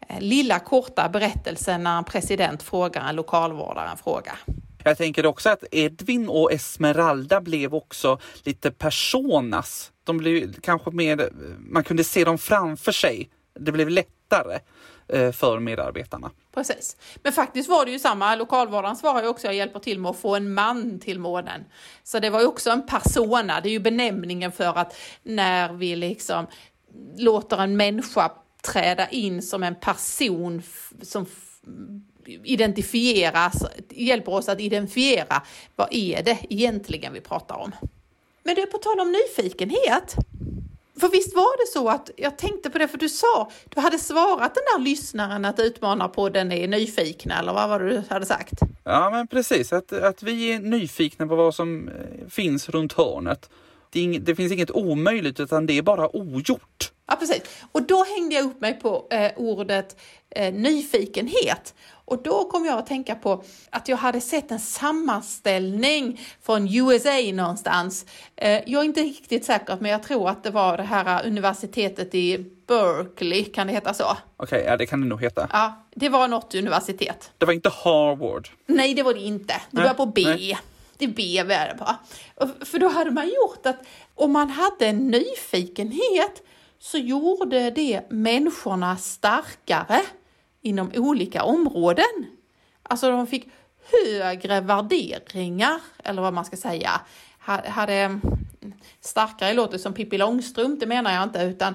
eh, 0.08 0.20
lilla 0.20 0.58
korta 0.58 1.08
berättelsen 1.08 1.82
när 1.82 1.98
en 1.98 2.04
president 2.04 2.62
frågar 2.62 3.08
en 3.08 3.16
lokalvårdare 3.16 3.90
en 3.90 3.96
fråga. 3.96 4.32
Jag 4.84 4.98
tänker 4.98 5.26
också 5.26 5.50
att 5.50 5.64
Edvin 5.70 6.28
och 6.28 6.52
Esmeralda 6.52 7.40
blev 7.40 7.74
också 7.74 8.18
lite 8.42 8.70
personas. 8.70 9.92
De 10.04 10.18
blev 10.18 10.60
kanske 10.60 10.90
mer, 10.90 11.30
man 11.58 11.84
kunde 11.84 12.04
se 12.04 12.24
dem 12.24 12.38
framför 12.38 12.92
sig. 12.92 13.30
Det 13.60 13.72
blev 13.72 13.88
lättare 13.88 14.58
för 15.32 15.58
medarbetarna. 15.58 16.30
Precis. 16.54 16.96
Men 17.22 17.32
faktiskt 17.32 17.68
var 17.68 17.84
det 17.84 17.90
ju 17.90 17.98
samma, 17.98 18.34
lokalvårdaren 18.34 18.96
svarade 18.96 19.22
ju 19.22 19.28
också 19.28 19.46
jag 19.46 19.54
hjälper 19.54 19.80
till 19.80 19.98
med 19.98 20.10
att 20.10 20.18
få 20.18 20.36
en 20.36 20.54
man 20.54 21.00
till 21.00 21.18
månen. 21.18 21.64
Så 22.02 22.18
det 22.18 22.30
var 22.30 22.40
ju 22.40 22.46
också 22.46 22.70
en 22.70 22.86
persona, 22.86 23.60
det 23.60 23.68
är 23.68 23.72
ju 23.72 23.80
benämningen 23.80 24.52
för 24.52 24.78
att 24.78 24.96
när 25.22 25.72
vi 25.72 25.96
liksom 25.96 26.46
låter 27.16 27.58
en 27.58 27.76
människa 27.76 28.32
träda 28.62 29.08
in 29.08 29.42
som 29.42 29.62
en 29.62 29.74
person 29.74 30.62
som 31.02 31.26
identifieras, 32.44 33.64
hjälper 33.90 34.32
oss 34.32 34.48
att 34.48 34.60
identifiera 34.60 35.42
vad 35.76 35.88
är 35.90 36.22
det 36.22 36.38
egentligen 36.50 37.12
vi 37.12 37.20
pratar 37.20 37.56
om. 37.56 37.72
Men 38.42 38.56
är 38.62 38.66
på 38.66 38.78
tal 38.78 39.00
om 39.00 39.12
nyfikenhet. 39.12 40.16
För 41.00 41.08
visst 41.08 41.36
var 41.36 41.66
det 41.66 41.72
så 41.72 41.88
att 41.88 42.10
jag 42.16 42.38
tänkte 42.38 42.70
på 42.70 42.78
det, 42.78 42.88
för 42.88 42.98
du 42.98 43.08
sa, 43.08 43.50
du 43.68 43.80
hade 43.80 43.98
svarat 43.98 44.54
den 44.54 44.64
där 44.76 44.84
lyssnaren 44.84 45.44
att 45.44 45.58
Utmanarpodden 45.58 46.52
är 46.52 46.68
nyfikna, 46.68 47.38
eller 47.38 47.52
vad 47.52 47.68
var 47.68 47.80
det 47.80 47.90
du 47.90 48.02
hade 48.10 48.26
sagt? 48.26 48.54
Ja, 48.84 49.10
men 49.10 49.26
precis, 49.26 49.72
att, 49.72 49.92
att 49.92 50.22
vi 50.22 50.52
är 50.52 50.58
nyfikna 50.58 51.26
på 51.26 51.36
vad 51.36 51.54
som 51.54 51.88
eh, 51.88 52.28
finns 52.28 52.68
runt 52.68 52.92
hörnet. 52.92 53.50
Det, 53.90 54.00
ing, 54.00 54.24
det 54.24 54.34
finns 54.34 54.52
inget 54.52 54.70
omöjligt, 54.70 55.40
utan 55.40 55.66
det 55.66 55.78
är 55.78 55.82
bara 55.82 56.16
ogjort. 56.16 56.92
Ja, 57.06 57.16
precis. 57.16 57.42
Och 57.72 57.82
då 57.82 58.04
hängde 58.04 58.34
jag 58.34 58.44
upp 58.44 58.60
mig 58.60 58.80
på 58.80 59.06
eh, 59.10 59.32
ordet 59.36 59.96
eh, 60.30 60.54
nyfikenhet. 60.54 61.74
Och 62.12 62.22
då 62.22 62.44
kom 62.44 62.64
jag 62.64 62.78
att 62.78 62.86
tänka 62.86 63.14
på 63.14 63.44
att 63.70 63.88
jag 63.88 63.96
hade 63.96 64.20
sett 64.20 64.50
en 64.50 64.60
sammanställning 64.60 66.20
från 66.42 66.68
USA 66.74 67.32
någonstans. 67.32 68.06
Eh, 68.36 68.60
jag 68.66 68.80
är 68.80 68.84
inte 68.84 69.00
riktigt 69.00 69.44
säker, 69.44 69.76
men 69.80 69.90
jag 69.90 70.02
tror 70.02 70.28
att 70.28 70.44
det 70.44 70.50
var 70.50 70.76
det 70.76 70.82
här 70.82 71.26
universitetet 71.26 72.14
i 72.14 72.38
Berkeley, 72.66 73.44
kan 73.44 73.66
det 73.66 73.72
heta 73.72 73.94
så? 73.94 74.04
Okej, 74.04 74.18
okay, 74.36 74.62
ja 74.62 74.76
det 74.76 74.86
kan 74.86 75.00
det 75.00 75.06
nog 75.06 75.20
heta. 75.20 75.48
Ja, 75.52 75.84
det 75.94 76.08
var 76.08 76.28
något 76.28 76.54
universitet. 76.54 77.30
Det 77.38 77.46
var 77.46 77.52
inte 77.52 77.70
Harvard? 77.84 78.48
Nej, 78.66 78.94
det 78.94 79.02
var 79.02 79.14
det 79.14 79.20
inte. 79.20 79.54
Det 79.70 79.82
var 79.82 79.94
på 79.94 80.06
B. 80.06 80.22
Nej. 80.24 80.58
Det 80.98 81.04
är 81.04 81.08
B 81.08 81.42
vi 81.46 81.54
är 81.54 81.74
på. 81.74 81.86
För 82.64 82.78
då 82.78 82.88
hade 82.88 83.10
man 83.10 83.26
gjort 83.26 83.66
att 83.66 83.78
om 84.14 84.32
man 84.32 84.50
hade 84.50 84.86
en 84.86 85.08
nyfikenhet 85.08 86.42
så 86.78 86.98
gjorde 86.98 87.70
det 87.70 88.00
människorna 88.08 88.96
starkare 88.96 90.00
inom 90.62 90.92
olika 90.96 91.42
områden. 91.42 92.26
Alltså 92.82 93.10
de 93.10 93.26
fick 93.26 93.48
högre 93.92 94.60
värderingar, 94.60 95.80
eller 96.04 96.22
vad 96.22 96.34
man 96.34 96.44
ska 96.44 96.56
säga. 96.56 96.90
Hade 97.38 98.20
starkare 99.00 99.52
låter 99.52 99.78
som 99.78 99.92
Pippi 99.92 100.18
Långstrump, 100.18 100.80
det 100.80 100.86
menar 100.86 101.14
jag 101.14 101.22
inte, 101.22 101.42
utan 101.42 101.74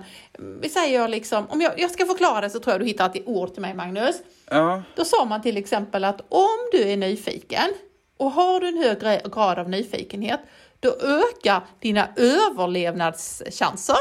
vi 0.61 0.69
säger 0.69 1.07
liksom, 1.07 1.45
om 1.49 1.61
jag, 1.61 1.79
jag 1.79 1.91
ska 1.91 2.05
förklara 2.05 2.41
det 2.41 2.49
så 2.49 2.59
tror 2.59 2.73
jag 2.73 2.81
du 2.81 2.85
hittar 2.85 3.05
ett 3.05 3.27
ord 3.27 3.53
till 3.53 3.61
mig 3.61 3.73
Magnus. 3.73 4.15
Ja. 4.49 4.83
Då 4.95 5.05
sa 5.05 5.25
man 5.25 5.41
till 5.41 5.57
exempel 5.57 6.03
att 6.03 6.21
om 6.29 6.57
du 6.71 6.89
är 6.89 6.97
nyfiken 6.97 7.73
och 8.17 8.31
har 8.31 8.59
du 8.59 8.67
en 8.67 8.77
högre 8.77 9.21
grad 9.31 9.59
av 9.59 9.69
nyfikenhet, 9.69 10.39
då 10.79 10.89
ökar 10.89 11.61
dina 11.79 12.07
överlevnadschanser, 12.15 13.97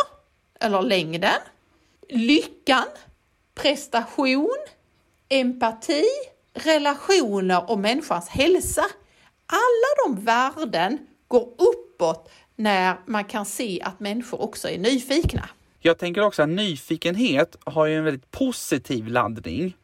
eller 0.61 0.83
längden, 0.83 1.41
lyckan, 2.09 2.87
prestation, 3.55 4.57
empati, 5.29 6.05
relationer 6.55 7.71
och 7.71 7.79
människans 7.79 8.29
hälsa. 8.29 8.85
Alla 9.47 10.17
de 10.17 10.25
värden 10.25 10.99
går 11.29 11.49
uppåt 11.59 12.31
när 12.57 12.97
man 13.07 13.25
kan 13.25 13.45
se 13.47 13.81
att 13.83 14.01
människor 14.01 14.41
också 14.41 14.69
är 14.69 14.79
nyfikna. 14.79 15.49
Jag 15.81 15.99
tänker 15.99 16.23
också 16.23 16.43
att 16.43 16.49
nyfikenhet 16.49 17.57
har 17.65 17.87
ju 17.87 17.97
en 17.97 18.05
väldigt 18.05 18.31
positiv 18.31 19.09
laddning 19.09 19.77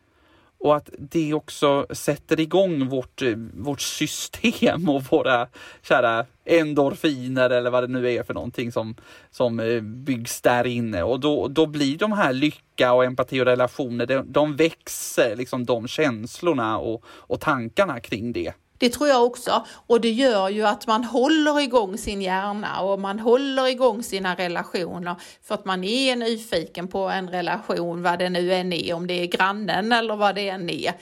och 0.63 0.77
att 0.77 0.91
det 0.99 1.35
också 1.35 1.87
sätter 1.91 2.41
igång 2.41 2.89
vårt, 2.89 3.23
eh, 3.23 3.37
vårt 3.55 3.81
system 3.81 4.89
och 4.89 5.03
våra 5.03 5.49
kära 5.83 6.27
endorfiner 6.45 7.51
eller 7.51 7.71
vad 7.71 7.83
det 7.83 7.89
nu 7.89 8.13
är 8.13 8.23
för 8.23 8.35
någonting 8.35 8.73
som, 8.73 8.95
som 9.31 9.61
eh, 9.61 9.81
byggs 9.81 10.41
där 10.41 10.67
inne. 10.67 11.03
Och 11.03 11.21
då, 11.21 11.49
då 11.49 11.67
blir 11.67 11.99
de 11.99 12.13
här 12.13 12.33
lycka 12.33 12.93
och 12.93 13.05
empati 13.05 13.41
och 13.41 13.45
relationer, 13.45 14.07
de, 14.07 14.33
de 14.33 14.57
växer, 14.57 15.37
liksom 15.37 15.65
de 15.65 15.89
känslorna 15.89 16.79
och, 16.79 17.05
och 17.07 17.41
tankarna 17.41 18.01
kring 18.01 18.33
det. 18.33 18.53
Det 18.83 18.89
tror 18.89 19.09
jag 19.09 19.25
också. 19.25 19.67
Och 19.87 20.01
det 20.01 20.11
gör 20.11 20.49
ju 20.49 20.63
att 20.67 20.87
man 20.87 21.05
håller 21.05 21.61
igång 21.61 21.99
sin 21.99 22.23
hjärna 22.23 22.81
och 22.81 23.01
man 23.01 23.19
håller 23.19 23.67
igång 23.67 24.03
sina 24.03 24.35
relationer 24.35 25.17
för 25.43 25.55
att 25.55 25.65
man 25.65 25.85
är 25.85 26.17
nyfiken 26.17 26.89
på 26.89 26.99
en 26.99 27.31
relation, 27.31 28.03
vad 28.03 28.19
det 28.19 28.29
nu 28.29 28.53
än 28.55 28.73
är, 28.73 28.95
om 28.95 29.07
det 29.07 29.15
är 29.15 29.27
grannen 29.27 29.93
eller 29.93 30.17
vad 30.17 30.35
det 30.35 30.49
än 30.49 30.71
är 30.71 30.93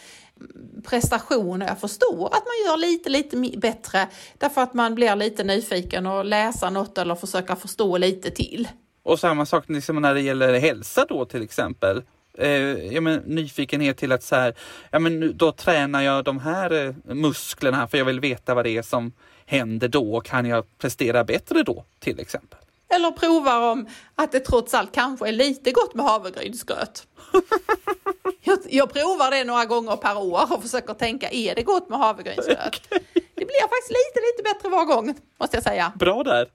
prestationer. 0.85 1.67
Jag 1.67 1.81
förstår 1.81 2.27
att 2.27 2.45
man 2.45 2.67
gör 2.67 2.77
lite, 2.77 3.11
lite 3.11 3.59
bättre 3.59 4.09
därför 4.39 4.61
att 4.61 4.75
man 4.75 4.95
blir 4.95 5.17
lite 5.17 5.45
nyfiken 5.45 6.07
och 6.07 6.25
läsa 6.25 6.71
något 6.71 6.99
eller 6.99 7.15
försöka 7.15 7.57
förstå 7.57 7.99
lite 7.99 8.31
till. 8.31 8.69
Och 9.03 9.21
samma 9.21 9.47
sak 9.47 9.65
liksom 9.69 10.03
när 10.03 10.15
det 10.15 10.21
gäller 10.21 10.61
hälsa 10.61 11.07
då 11.09 11.25
till 11.25 11.43
exempel 11.43 12.03
eh, 12.39 12.95
ja, 12.95 13.01
men, 13.01 13.19
nyfikenhet 13.19 13.97
till 13.97 14.13
att 14.13 14.23
så 14.23 14.37
här, 14.37 14.55
ja 14.91 14.99
men 14.99 15.37
då 15.37 15.53
tränar 15.53 16.03
jag 16.03 16.25
de 16.25 16.39
här 16.39 16.87
eh, 16.87 17.15
musklerna 17.15 17.89
för 17.89 17.99
jag 17.99 18.05
vill 18.05 18.21
veta 18.21 18.55
vad 18.55 18.65
det 18.65 18.77
är 18.77 18.83
som 18.83 19.13
händer 19.47 19.89
då. 19.89 20.21
Kan 20.21 20.47
jag 20.47 20.79
prestera 20.79 21.25
bättre 21.25 21.63
då 21.63 21.85
till 21.99 22.21
exempel? 22.21 22.59
Eller 22.95 23.11
provar 23.11 23.73
om 23.73 23.89
att 24.15 24.33
det 24.33 24.41
trots 24.41 24.75
allt 24.75 24.93
kanske 24.93 25.29
är 25.29 25.33
lite 25.33 25.73
gott 25.73 25.95
med 25.95 26.07
havregrynsgröt. 26.07 27.07
jag, 28.43 28.59
jag 28.69 28.93
provar 28.93 29.31
det 29.31 29.45
några 29.45 29.65
gånger 29.65 29.97
per 29.97 30.19
år 30.19 30.53
och 30.53 30.63
försöker 30.63 30.95
tänka, 30.95 31.31
är 31.31 31.55
det 31.55 31.63
gott 31.63 31.89
med 31.89 31.99
havregrynsgröt? 31.99 32.83
Okay. 32.91 33.25
Det 33.35 33.47
blir 33.47 33.61
faktiskt 33.61 33.91
lite, 33.91 34.21
lite 34.27 34.55
bättre 34.55 34.69
var 34.69 34.85
gång, 34.85 35.15
måste 35.41 35.57
jag 35.57 35.65
säga. 35.65 35.93
Bra 35.97 36.23
där. 36.23 36.49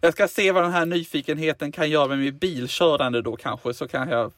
Jag 0.00 0.12
ska 0.12 0.28
se 0.28 0.52
vad 0.52 0.62
den 0.62 0.72
här 0.72 0.86
nyfikenheten 0.86 1.72
kan 1.72 1.90
göra 1.90 2.08
med 2.08 2.18
mitt 2.18 2.40
bilkörande 2.40 3.22
då 3.22 3.36
kanske, 3.36 3.74
så 3.74 3.88
kan 3.88 4.08
jag 4.08 4.32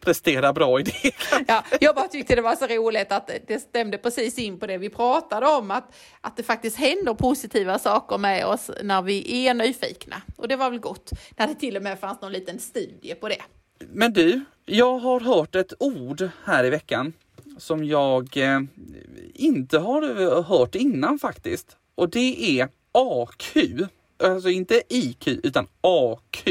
prestera 0.00 0.52
bra 0.52 0.80
i 0.80 0.82
det. 0.82 1.12
Ja, 1.46 1.64
jag 1.80 1.94
bara 1.94 2.08
tyckte 2.08 2.34
det 2.34 2.42
var 2.42 2.56
så 2.56 2.66
roligt 2.66 3.12
att 3.12 3.30
det 3.46 3.60
stämde 3.60 3.98
precis 3.98 4.38
in 4.38 4.58
på 4.58 4.66
det 4.66 4.78
vi 4.78 4.88
pratade 4.88 5.46
om, 5.46 5.70
att, 5.70 5.94
att 6.20 6.36
det 6.36 6.42
faktiskt 6.42 6.76
händer 6.76 7.14
positiva 7.14 7.78
saker 7.78 8.18
med 8.18 8.46
oss 8.46 8.70
när 8.82 9.02
vi 9.02 9.46
är 9.46 9.54
nyfikna. 9.54 10.22
Och 10.36 10.48
det 10.48 10.56
var 10.56 10.70
väl 10.70 10.80
gott, 10.80 11.10
när 11.36 11.46
det 11.46 11.54
till 11.54 11.76
och 11.76 11.82
med 11.82 11.98
fanns 11.98 12.20
någon 12.20 12.32
liten 12.32 12.58
studie 12.58 13.14
på 13.14 13.28
det. 13.28 13.42
Men 13.92 14.12
du, 14.12 14.44
jag 14.66 14.98
har 14.98 15.20
hört 15.20 15.54
ett 15.54 15.72
ord 15.78 16.28
här 16.44 16.64
i 16.64 16.70
veckan 16.70 17.12
som 17.58 17.84
jag 17.84 18.36
eh, 18.36 18.60
inte 19.34 19.78
har 19.78 20.42
hört 20.42 20.74
innan 20.74 21.18
faktiskt. 21.18 21.76
Och 21.94 22.10
det 22.10 22.60
är 22.60 22.68
AQ. 22.92 23.56
Alltså 24.22 24.48
inte 24.48 24.82
IQ 24.88 25.28
utan 25.28 25.66
AQ. 25.80 26.48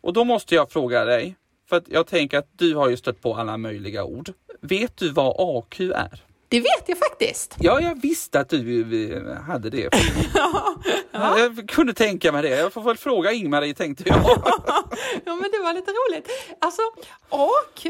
Och 0.00 0.12
då 0.12 0.24
måste 0.24 0.54
jag 0.54 0.70
fråga 0.70 1.04
dig, 1.04 1.36
för 1.70 1.76
att 1.76 1.88
jag 1.88 2.06
tänker 2.06 2.38
att 2.38 2.48
du 2.56 2.74
har 2.74 2.88
ju 2.88 2.96
stött 2.96 3.20
på 3.20 3.34
alla 3.34 3.56
möjliga 3.56 4.04
ord. 4.04 4.32
Vet 4.60 4.96
du 4.96 5.12
vad 5.12 5.34
AQ 5.38 5.80
är? 5.80 6.22
Det 6.48 6.60
vet 6.60 6.84
jag 6.86 6.98
faktiskt. 6.98 7.56
Ja, 7.60 7.80
jag 7.80 8.02
visste 8.02 8.40
att 8.40 8.48
du 8.48 9.16
eh, 9.16 9.42
hade 9.42 9.70
det. 9.70 9.88
ja, 10.34 10.74
ja. 11.12 11.38
Jag 11.38 11.68
kunde 11.68 11.94
tänka 11.94 12.32
mig 12.32 12.42
det. 12.42 12.48
Jag 12.48 12.72
får 12.72 12.82
väl 12.82 12.96
fråga 12.96 13.32
Ingmarie 13.32 13.74
tänkte 13.74 14.04
jag. 14.06 14.18
ja, 15.24 15.34
men 15.34 15.50
det 15.52 15.58
var 15.58 15.74
lite 15.74 15.90
roligt. 15.90 16.28
Alltså, 16.58 16.82
AQ 17.28 17.86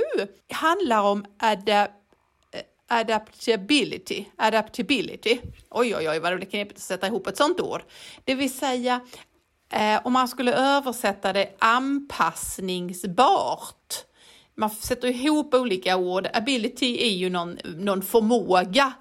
handlar 0.52 1.02
om 1.02 1.24
adap 1.38 1.90
adaptability. 2.88 4.24
Adaptability. 4.36 5.38
Oj, 5.70 5.96
oj, 5.96 6.08
oj, 6.08 6.18
vad 6.18 6.32
det 6.32 6.36
blir 6.36 6.46
knepigt 6.46 6.76
att 6.76 6.82
sätta 6.82 7.06
ihop 7.06 7.26
ett 7.26 7.36
sånt 7.36 7.60
ord. 7.60 7.82
Det 8.24 8.34
vill 8.34 8.54
säga, 8.54 9.00
eh, 9.70 10.00
om 10.04 10.12
man 10.12 10.28
skulle 10.28 10.52
översätta 10.52 11.32
det 11.32 11.56
anpassningsbart. 11.58 14.04
Man 14.56 14.70
sätter 14.70 15.08
ihop 15.08 15.54
olika 15.54 15.96
ord. 15.96 16.28
Ability 16.34 17.02
är 17.02 17.16
ju 17.16 17.30
någon, 17.30 17.58
någon 17.64 18.02
förmåga 18.02 18.92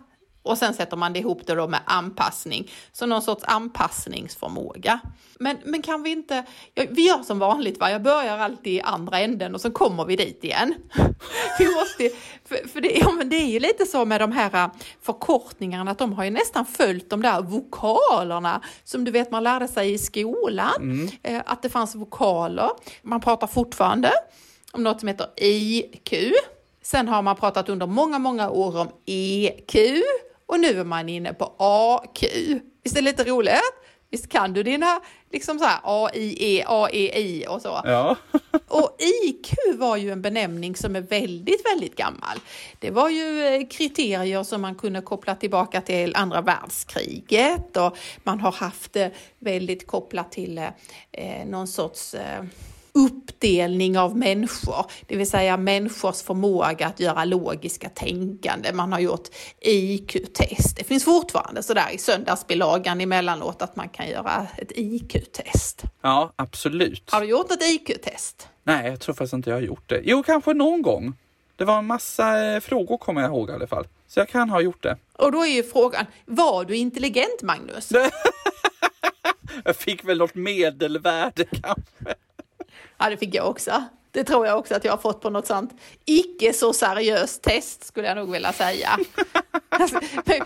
och 0.43 0.57
sen 0.57 0.73
sätter 0.73 0.97
man 0.97 1.13
det 1.13 1.19
ihop 1.19 1.47
det 1.47 1.55
då 1.55 1.67
med 1.67 1.79
anpassning. 1.85 2.71
Så 2.91 3.05
någon 3.05 3.21
sorts 3.21 3.43
anpassningsförmåga. 3.43 4.99
Men, 5.39 5.57
men 5.63 5.81
kan 5.81 6.03
vi 6.03 6.09
inte, 6.09 6.43
ja, 6.73 6.83
vi 6.89 7.07
gör 7.07 7.23
som 7.23 7.39
vanligt 7.39 7.79
va, 7.79 7.91
jag 7.91 8.03
börjar 8.03 8.37
alltid 8.37 8.73
i 8.73 8.81
andra 8.81 9.19
änden 9.19 9.55
och 9.55 9.61
så 9.61 9.71
kommer 9.71 10.05
vi 10.05 10.15
dit 10.15 10.43
igen. 10.43 10.75
vi 11.59 11.65
måste, 11.75 12.09
för, 12.45 12.67
för 12.67 12.81
det, 12.81 12.91
ja, 12.91 13.11
men 13.11 13.29
det 13.29 13.35
är 13.35 13.47
ju 13.47 13.59
lite 13.59 13.85
så 13.85 14.05
med 14.05 14.21
de 14.21 14.31
här 14.31 14.63
äh, 14.63 14.71
förkortningarna 15.01 15.91
att 15.91 15.97
de 15.97 16.13
har 16.13 16.23
ju 16.23 16.29
nästan 16.29 16.65
följt 16.65 17.09
de 17.09 17.21
där 17.21 17.41
vokalerna 17.41 18.61
som 18.83 19.05
du 19.05 19.11
vet 19.11 19.31
man 19.31 19.43
lärde 19.43 19.67
sig 19.67 19.93
i 19.93 19.97
skolan. 19.97 20.75
Mm. 20.77 21.09
Eh, 21.23 21.41
att 21.45 21.61
det 21.61 21.69
fanns 21.69 21.95
vokaler. 21.95 22.69
Man 23.01 23.21
pratar 23.21 23.47
fortfarande 23.47 24.11
om 24.71 24.83
något 24.83 24.99
som 24.99 25.07
heter 25.07 25.27
IQ. 25.35 26.13
Sen 26.81 27.07
har 27.07 27.21
man 27.21 27.35
pratat 27.35 27.69
under 27.69 27.87
många, 27.87 28.19
många 28.19 28.49
år 28.49 28.77
om 28.77 28.89
EQ 29.05 29.75
och 30.49 30.59
nu 30.59 30.79
är 30.79 30.83
man 30.83 31.09
inne 31.09 31.33
på 31.33 31.53
AQ. 31.57 32.23
Visst 32.83 32.97
är 32.97 33.01
det 33.01 33.11
lite 33.11 33.23
roligt? 33.23 33.59
Visst 34.11 34.29
kan 34.29 34.53
du 34.53 34.63
dina 34.63 35.01
liksom 35.31 35.59
så 35.59 35.65
här 35.65 35.79
AIE, 35.83 36.63
AEI 36.67 37.45
och 37.47 37.61
så? 37.61 37.81
Ja. 37.83 38.15
och 38.67 38.97
IQ 39.23 39.53
var 39.77 39.97
ju 39.97 40.11
en 40.11 40.21
benämning 40.21 40.75
som 40.75 40.95
är 40.95 41.01
väldigt, 41.01 41.65
väldigt 41.65 41.95
gammal. 41.95 42.39
Det 42.79 42.91
var 42.91 43.09
ju 43.09 43.45
eh, 43.45 43.67
kriterier 43.67 44.43
som 44.43 44.61
man 44.61 44.75
kunde 44.75 45.01
koppla 45.01 45.35
tillbaka 45.35 45.81
till 45.81 46.15
andra 46.15 46.41
världskriget 46.41 47.77
och 47.77 47.97
man 48.23 48.39
har 48.39 48.51
haft 48.51 48.93
det 48.93 49.11
väldigt 49.39 49.87
kopplat 49.87 50.31
till 50.31 50.57
eh, 51.11 51.45
någon 51.45 51.67
sorts 51.67 52.13
eh, 52.13 52.43
uppdelning 53.05 53.97
av 53.97 54.17
människor, 54.17 54.85
det 55.07 55.17
vill 55.17 55.29
säga 55.29 55.57
människors 55.57 56.21
förmåga 56.21 56.87
att 56.87 56.99
göra 56.99 57.25
logiska 57.25 57.89
tänkande. 57.89 58.73
Man 58.73 58.91
har 58.91 58.99
gjort 58.99 59.27
IQ-test. 59.61 60.77
Det 60.77 60.83
finns 60.83 61.05
fortfarande 61.05 61.63
sådär 61.63 61.87
i 61.91 61.97
söndagsbilagan 61.97 63.01
emellanåt 63.01 63.61
att 63.61 63.75
man 63.75 63.89
kan 63.89 64.09
göra 64.09 64.47
ett 64.57 64.71
IQ-test. 64.75 65.83
Ja, 66.01 66.33
absolut. 66.35 67.11
Har 67.11 67.21
du 67.21 67.27
gjort 67.27 67.51
ett 67.51 67.63
IQ-test? 67.63 68.47
Nej, 68.63 68.89
jag 68.89 68.99
tror 68.99 69.15
faktiskt 69.15 69.33
inte 69.33 69.49
jag 69.49 69.57
har 69.57 69.61
gjort 69.61 69.89
det. 69.89 70.01
Jo, 70.03 70.23
kanske 70.23 70.53
någon 70.53 70.81
gång. 70.81 71.13
Det 71.55 71.65
var 71.65 71.77
en 71.77 71.85
massa 71.85 72.45
eh, 72.45 72.59
frågor 72.59 72.97
kommer 72.97 73.21
jag 73.21 73.29
ihåg 73.29 73.49
i 73.49 73.53
alla 73.53 73.67
fall. 73.67 73.87
Så 74.07 74.19
jag 74.19 74.29
kan 74.29 74.49
ha 74.49 74.61
gjort 74.61 74.83
det. 74.83 74.97
Och 75.17 75.31
då 75.31 75.45
är 75.45 75.49
ju 75.49 75.63
frågan, 75.63 76.05
var 76.25 76.65
du 76.65 76.75
intelligent 76.75 77.41
Magnus? 77.41 77.91
jag 79.63 79.75
fick 79.75 80.03
väl 80.03 80.17
något 80.17 80.35
medelvärde 80.35 81.45
kanske. 81.45 82.15
Ja, 82.99 83.09
det 83.09 83.17
fick 83.17 83.35
jag 83.35 83.49
också. 83.49 83.83
Det 84.11 84.23
tror 84.23 84.45
jag 84.45 84.59
också 84.59 84.75
att 84.75 84.83
jag 84.83 84.91
har 84.91 84.97
fått 84.97 85.21
på 85.21 85.29
något 85.29 85.47
sånt 85.47 85.71
icke 86.05 86.53
så 86.53 86.73
seriöst 86.73 87.41
test 87.41 87.85
skulle 87.85 88.07
jag 88.07 88.17
nog 88.17 88.31
vilja 88.31 88.53
säga. 88.53 88.97
Alltså, 89.71 89.99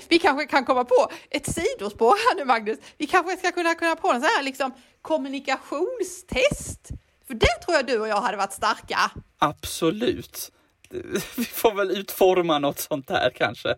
vi 0.08 0.20
kanske 0.20 0.46
kan 0.46 0.66
komma 0.66 0.86
på 0.86 1.12
ett 1.30 1.54
sidospår 1.54 2.10
här 2.10 2.36
nu 2.36 2.46
Magnus. 2.46 2.80
Vi 2.98 3.08
kanske 3.08 3.38
ska 3.38 3.52
kunna 3.52 3.76
komma 3.76 3.96
på 3.96 4.08
en 4.12 4.22
sån 4.22 4.30
här 4.36 4.44
liksom 4.44 4.74
kommunikationstest. 5.02 6.90
För 7.28 7.34
det 7.34 7.62
tror 7.66 7.76
jag 7.76 7.86
du 7.86 8.00
och 8.00 8.08
jag 8.08 8.22
hade 8.22 8.38
varit 8.38 8.54
starka. 8.54 9.12
Absolut. 9.40 10.52
Vi 11.36 11.46
får 11.46 11.76
väl 11.76 11.92
utforma 11.92 12.60
något 12.60 12.80
sånt 12.80 13.10
här 13.10 13.30
kanske. 13.30 13.76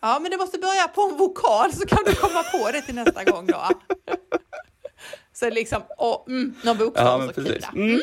Ja, 0.00 0.18
men 0.18 0.30
det 0.30 0.36
måste 0.36 0.58
börja 0.58 0.88
på 0.88 1.02
en 1.02 1.16
vokal 1.16 1.72
så 1.72 1.86
kan 1.86 2.04
du 2.06 2.14
komma 2.14 2.42
på 2.42 2.70
det 2.72 2.82
till 2.82 2.94
nästa 2.94 3.24
gång 3.24 3.46
då. 3.46 3.68
Så 5.32 5.50
liksom, 5.50 5.82
och, 5.98 6.28
mm, 6.28 6.54
någon 6.64 6.78
bokstav 6.78 7.20
ja, 7.20 7.32
så 7.34 7.42
kul. 7.42 7.66
Mm. 7.74 8.02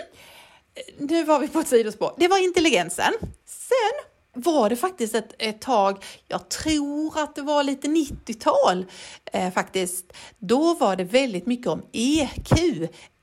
Nu 0.97 1.23
var 1.23 1.39
vi 1.39 1.47
på 1.47 1.59
ett 1.59 1.67
sidospår. 1.67 2.13
Det 2.17 2.27
var 2.27 2.43
intelligensen. 2.43 3.13
Sen 3.45 4.09
var 4.33 4.69
det 4.69 4.75
faktiskt 4.75 5.15
ett, 5.15 5.33
ett 5.38 5.62
tag, 5.62 6.03
jag 6.27 6.49
tror 6.49 7.19
att 7.19 7.35
det 7.35 7.41
var 7.41 7.63
lite 7.63 7.88
90-tal 7.88 8.85
eh, 9.33 9.53
faktiskt, 9.53 10.13
då 10.39 10.73
var 10.73 10.95
det 10.95 11.03
väldigt 11.03 11.45
mycket 11.45 11.67
om 11.67 11.81
EQ, 11.91 12.51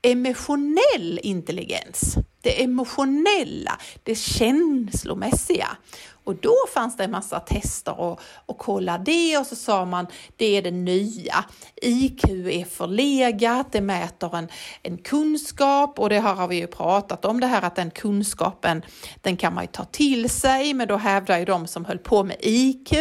emotionell 0.01 1.19
intelligens. 1.23 2.15
Det 2.41 2.63
emotionella, 2.63 3.79
det 4.03 4.15
känslomässiga. 4.15 5.67
Och 6.27 6.35
då 6.35 6.55
fanns 6.73 6.97
det 6.97 7.03
en 7.03 7.11
massa 7.11 7.39
tester 7.39 7.99
och, 7.99 8.19
och 8.45 8.57
kolla 8.57 8.97
det. 8.97 9.37
Och 9.37 9.45
så 9.45 9.55
sa 9.55 9.85
man 9.85 10.07
det 10.35 10.57
är 10.57 10.61
det 10.61 10.71
nya. 10.71 11.45
IQ 11.81 12.23
är 12.29 12.65
förlegat, 12.65 13.71
det 13.71 13.81
mäter 13.81 14.35
en, 14.35 14.47
en 14.83 14.97
kunskap. 14.97 15.99
Och 15.99 16.09
det 16.09 16.19
här 16.19 16.33
har 16.33 16.47
vi 16.47 16.55
ju 16.55 16.67
pratat 16.67 17.25
om 17.25 17.39
det 17.39 17.47
här 17.47 17.61
att 17.61 17.75
den 17.75 17.91
kunskapen 17.91 18.81
den 19.21 19.37
kan 19.37 19.53
man 19.53 19.63
ju 19.63 19.67
ta 19.67 19.83
till 19.83 20.29
sig. 20.29 20.73
Men 20.73 20.87
då 20.87 20.97
hävdar 20.97 21.39
ju 21.39 21.45
de 21.45 21.67
som 21.67 21.85
höll 21.85 21.97
på 21.97 22.23
med 22.23 22.37
IQ, 22.39 22.93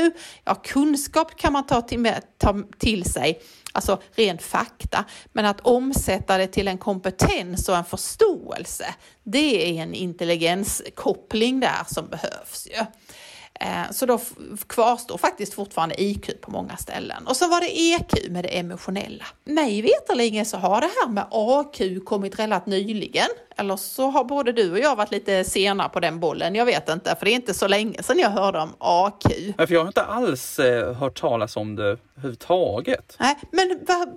ja 0.44 0.54
kunskap 0.54 1.36
kan 1.36 1.52
man 1.52 1.66
ta 1.66 1.80
till, 1.80 2.12
ta 2.38 2.62
till 2.78 3.04
sig 3.04 3.40
alltså 3.76 4.02
rent 4.14 4.42
fakta. 4.42 5.04
Men 5.32 5.46
att 5.46 5.60
omsätta 5.60 6.38
det 6.38 6.46
till 6.46 6.68
en 6.68 6.78
kompetens 6.78 7.68
och 7.68 7.76
en 7.76 7.84
förståelse, 7.84 8.94
det 9.22 9.78
är 9.78 9.82
en 9.82 9.94
intelligenskoppling 9.94 11.60
där 11.60 11.84
som 11.86 12.08
behövs 12.08 12.68
ju. 12.70 12.86
Eh, 13.60 13.90
så 13.90 14.06
då 14.06 14.20
kvarstår 14.66 15.18
faktiskt 15.18 15.54
fortfarande 15.54 16.02
IQ 16.02 16.40
på 16.40 16.50
många 16.50 16.76
ställen. 16.76 17.26
Och 17.26 17.36
så 17.36 17.48
var 17.48 17.60
det 17.60 17.80
EQ 17.80 18.30
med 18.30 18.44
det 18.44 18.58
emotionella. 18.58 19.24
Mig 19.44 19.82
veterligen 19.82 20.46
så 20.46 20.56
har 20.56 20.80
det 20.80 20.90
här 21.02 21.08
med 21.08 21.26
AQ 21.30 22.04
kommit 22.04 22.38
relativt 22.38 22.66
nyligen. 22.66 23.28
Eller 23.59 23.77
så 23.77 24.11
har 24.11 24.25
både 24.25 24.53
du 24.53 24.73
och 24.73 24.79
jag 24.79 24.97
varit 24.97 25.11
lite 25.11 25.45
sena 25.45 25.88
på 25.88 26.01
den 26.01 26.21
bollen. 26.21 26.55
Jag 26.55 26.64
vet 26.66 26.88
inte, 26.88 27.16
för 27.16 27.25
det 27.25 27.31
är 27.31 27.35
inte 27.35 27.55
så 27.55 27.69
länge 27.69 28.03
sedan 28.03 28.19
jag 28.19 28.31
hörde 28.31 28.59
om 28.61 28.75
AQ. 28.79 29.23
för 29.57 29.73
jag 29.73 29.81
har 29.81 29.87
inte 29.87 30.03
alls 30.03 30.59
eh, 30.59 30.95
hört 30.95 31.21
talas 31.21 31.57
om 31.57 31.77
det 31.77 31.99
överhuvudtaget. 32.16 33.16
Nej, 33.21 33.37
men 33.51 33.69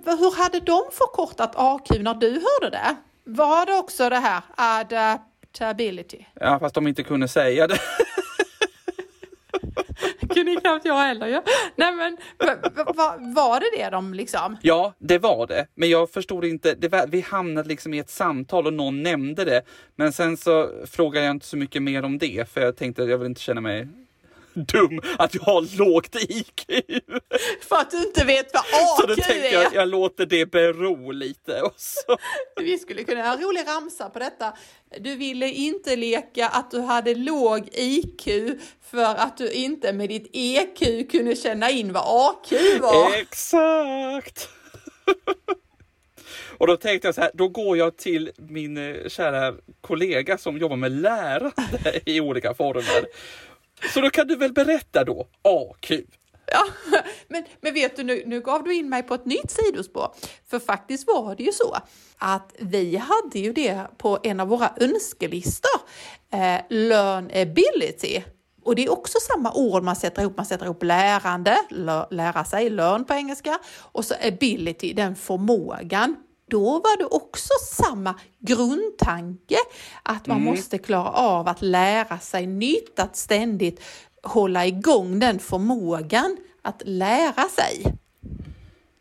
hur 0.04 0.42
hade 0.42 0.60
de 0.60 0.82
förkortat 0.92 1.52
AQ 1.54 1.90
när 1.90 2.14
du 2.14 2.30
hörde 2.30 2.70
det? 2.70 2.96
Var 3.24 3.66
det 3.66 3.74
också 3.74 4.08
det 4.08 4.16
här 4.16 4.42
adaptability? 4.56 6.24
Ja, 6.34 6.58
fast 6.58 6.74
de 6.74 6.86
inte 6.86 7.02
kunde 7.02 7.28
säga 7.28 7.66
det. 7.66 7.78
kunde 10.34 10.60
knappt 10.60 10.84
jag 10.84 10.94
heller 10.94 11.26
ju. 11.26 11.40
Nej 11.76 11.92
men 11.92 12.16
var 13.34 13.60
det 13.60 13.82
det 13.82 13.90
de 13.90 14.14
liksom? 14.14 14.56
Ja, 14.62 14.94
det 14.98 15.18
var 15.18 15.46
det. 15.46 15.66
Men 15.74 15.90
jag 15.90 16.10
förstod 16.10 16.44
inte. 16.44 16.74
Det 16.74 16.88
var, 16.88 17.06
vi 17.06 17.20
hamnade 17.20 17.68
liksom 17.68 17.94
i 17.94 17.98
ett 17.98 18.10
samtal 18.10 18.66
och 18.66 18.72
någon 18.72 19.02
nämnde 19.02 19.44
det. 19.44 19.62
Men 19.96 20.12
sen 20.12 20.36
så 20.36 20.70
frågade 20.86 21.26
jag 21.26 21.34
inte 21.34 21.46
så 21.46 21.56
mycket 21.56 21.82
mer 21.82 22.04
om 22.04 22.18
det 22.18 22.48
för 22.48 22.60
jag 22.60 22.76
tänkte 22.76 23.02
att 23.02 23.08
jag 23.08 23.18
vill 23.18 23.26
inte 23.26 23.40
känna 23.40 23.60
mig 23.60 23.88
dum 24.54 25.00
att 25.18 25.34
jag 25.34 25.42
har 25.42 25.78
lågt 25.78 26.16
IQ. 26.16 26.60
För 27.68 27.76
att 27.76 27.90
du 27.90 27.96
inte 27.96 28.24
vet 28.24 28.54
vad 28.54 28.62
AQ 28.62 29.00
så 29.00 29.06
då 29.06 29.34
är. 29.34 29.52
Jag, 29.52 29.74
jag 29.74 29.88
låter 29.88 30.26
det 30.26 30.46
bero 30.46 31.10
lite. 31.10 31.62
Och 31.62 31.74
så. 31.76 32.16
Vi 32.60 32.78
skulle 32.78 33.04
kunna 33.04 33.22
ha 33.22 33.32
en 33.32 33.40
rolig 33.42 33.66
ramsa 33.66 34.10
på 34.10 34.18
detta. 34.18 34.52
Du 34.98 35.16
ville 35.16 35.48
inte 35.48 35.96
leka 35.96 36.48
att 36.48 36.70
du 36.70 36.80
hade 36.80 37.14
låg 37.14 37.68
IQ 37.72 38.28
för 38.90 39.14
att 39.14 39.36
du 39.36 39.52
inte 39.52 39.92
med 39.92 40.08
ditt 40.08 40.30
EQ 40.32 41.10
kunde 41.10 41.36
känna 41.36 41.70
in 41.70 41.92
vad 41.92 42.02
AQ 42.06 42.52
var. 42.80 43.14
Exakt! 43.14 44.48
Och 46.60 46.66
då 46.66 46.76
tänkte 46.76 47.08
jag 47.08 47.14
så 47.14 47.20
här, 47.20 47.30
då 47.34 47.48
går 47.48 47.76
jag 47.76 47.96
till 47.96 48.30
min 48.36 48.76
eh, 48.76 49.08
kära 49.08 49.54
kollega 49.80 50.38
som 50.38 50.58
jobbar 50.58 50.76
med 50.76 50.92
lärande 50.92 52.00
i 52.06 52.20
olika 52.20 52.54
former. 52.54 53.06
Så 53.94 54.00
då 54.00 54.10
kan 54.10 54.26
du 54.26 54.36
väl 54.36 54.52
berätta 54.52 55.04
då, 55.04 55.28
AQ. 55.42 55.90
Ja, 56.52 56.64
men, 57.28 57.44
men 57.60 57.74
vet 57.74 57.96
du, 57.96 58.02
nu, 58.02 58.22
nu 58.26 58.40
gav 58.40 58.64
du 58.64 58.74
in 58.74 58.88
mig 58.88 59.02
på 59.02 59.14
ett 59.14 59.26
nytt 59.26 59.50
sidospår. 59.50 60.14
För 60.50 60.58
faktiskt 60.58 61.06
var 61.06 61.34
det 61.36 61.42
ju 61.42 61.52
så 61.52 61.76
att 62.18 62.54
vi 62.58 62.96
hade 62.96 63.38
ju 63.38 63.52
det 63.52 63.86
på 63.98 64.18
en 64.22 64.40
av 64.40 64.48
våra 64.48 64.72
önskelistor, 64.80 65.80
eh, 66.32 66.60
learnability. 66.68 68.22
Och 68.64 68.74
det 68.74 68.84
är 68.84 68.92
också 68.92 69.18
samma 69.20 69.52
ord 69.52 69.82
man 69.82 69.96
sätter 69.96 70.22
ihop. 70.22 70.36
Man 70.36 70.46
sätter 70.46 70.64
ihop 70.64 70.82
lärande, 70.82 71.56
lära 72.10 72.44
sig, 72.44 72.70
learn 72.70 73.04
på 73.04 73.14
engelska, 73.14 73.58
och 73.76 74.04
så 74.04 74.14
ability, 74.22 74.92
den 74.92 75.16
förmågan. 75.16 76.16
Då 76.50 76.70
var 76.70 76.98
det 76.98 77.04
också 77.04 77.52
samma 77.72 78.14
grundtanke, 78.38 79.56
att 80.02 80.26
man 80.26 80.36
mm. 80.36 80.54
måste 80.54 80.78
klara 80.78 81.10
av 81.10 81.48
att 81.48 81.62
lära 81.62 82.18
sig 82.18 82.46
nytt, 82.46 83.00
att 83.00 83.16
ständigt 83.16 83.80
hålla 84.22 84.66
igång 84.66 85.18
den 85.18 85.38
förmågan 85.38 86.36
att 86.62 86.82
lära 86.84 87.48
sig. 87.48 87.84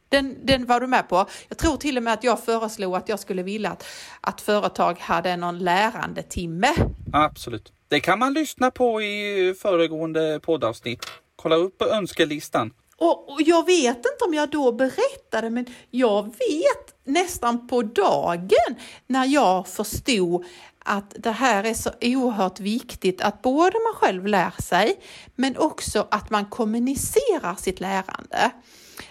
Den, 0.09 0.35
den 0.43 0.65
var 0.65 0.79
du 0.79 0.88
med 0.88 1.09
på. 1.09 1.25
Jag 1.47 1.57
tror 1.57 1.77
till 1.77 1.97
och 1.97 2.03
med 2.03 2.13
att 2.13 2.23
jag 2.23 2.43
föreslog 2.43 2.95
att 2.95 3.09
jag 3.09 3.19
skulle 3.19 3.43
vilja 3.43 3.69
att, 3.69 3.85
att 4.21 4.41
företag 4.41 4.99
hade 4.99 5.38
någon 5.38 5.59
lärandetimme. 5.59 6.67
Absolut. 7.13 7.73
Det 7.88 7.99
kan 7.99 8.19
man 8.19 8.33
lyssna 8.33 8.71
på 8.71 9.01
i 9.01 9.55
föregående 9.62 10.39
poddavsnitt. 10.39 11.05
Kolla 11.35 11.55
upp 11.55 11.77
på 11.77 11.85
önskelistan. 11.85 12.73
Och, 12.97 13.29
och, 13.31 13.41
jag 13.41 13.65
vet 13.65 13.97
inte 13.97 14.25
om 14.27 14.33
jag 14.33 14.49
då 14.49 14.71
berättade, 14.71 15.49
men 15.49 15.65
jag 15.89 16.23
vet 16.23 16.88
nästan 17.03 17.67
på 17.67 17.81
dagen 17.81 18.75
när 19.07 19.25
jag 19.25 19.67
förstod 19.67 20.45
att 20.85 21.15
det 21.17 21.31
här 21.31 21.63
är 21.63 21.73
så 21.73 21.89
oerhört 22.01 22.59
viktigt 22.59 23.21
att 23.21 23.41
både 23.41 23.77
man 23.79 23.93
själv 23.95 24.27
lär 24.27 24.62
sig, 24.62 24.99
men 25.35 25.57
också 25.57 26.07
att 26.12 26.29
man 26.29 26.45
kommunicerar 26.45 27.55
sitt 27.55 27.79
lärande. 27.79 28.51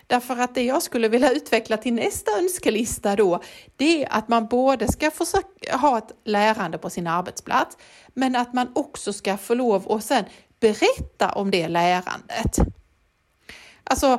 Därför 0.06 0.36
att 0.36 0.54
det 0.54 0.62
jag 0.62 0.82
skulle 0.82 1.08
vilja 1.08 1.30
utveckla 1.32 1.76
till 1.76 1.92
nästa 1.92 2.38
önskelista 2.38 3.16
då, 3.16 3.42
det 3.76 4.04
är 4.04 4.12
att 4.12 4.28
man 4.28 4.46
både 4.46 4.92
ska 4.92 5.10
försöka 5.10 5.76
ha 5.76 5.98
ett 5.98 6.12
lärande 6.24 6.78
på 6.78 6.90
sin 6.90 7.06
arbetsplats, 7.06 7.76
men 8.14 8.36
att 8.36 8.54
man 8.54 8.72
också 8.74 9.12
ska 9.12 9.36
få 9.36 9.54
lov 9.54 9.92
att 9.92 10.04
sen 10.04 10.24
berätta 10.60 11.32
om 11.32 11.50
det 11.50 11.68
lärandet. 11.68 12.58
Alltså, 13.84 14.18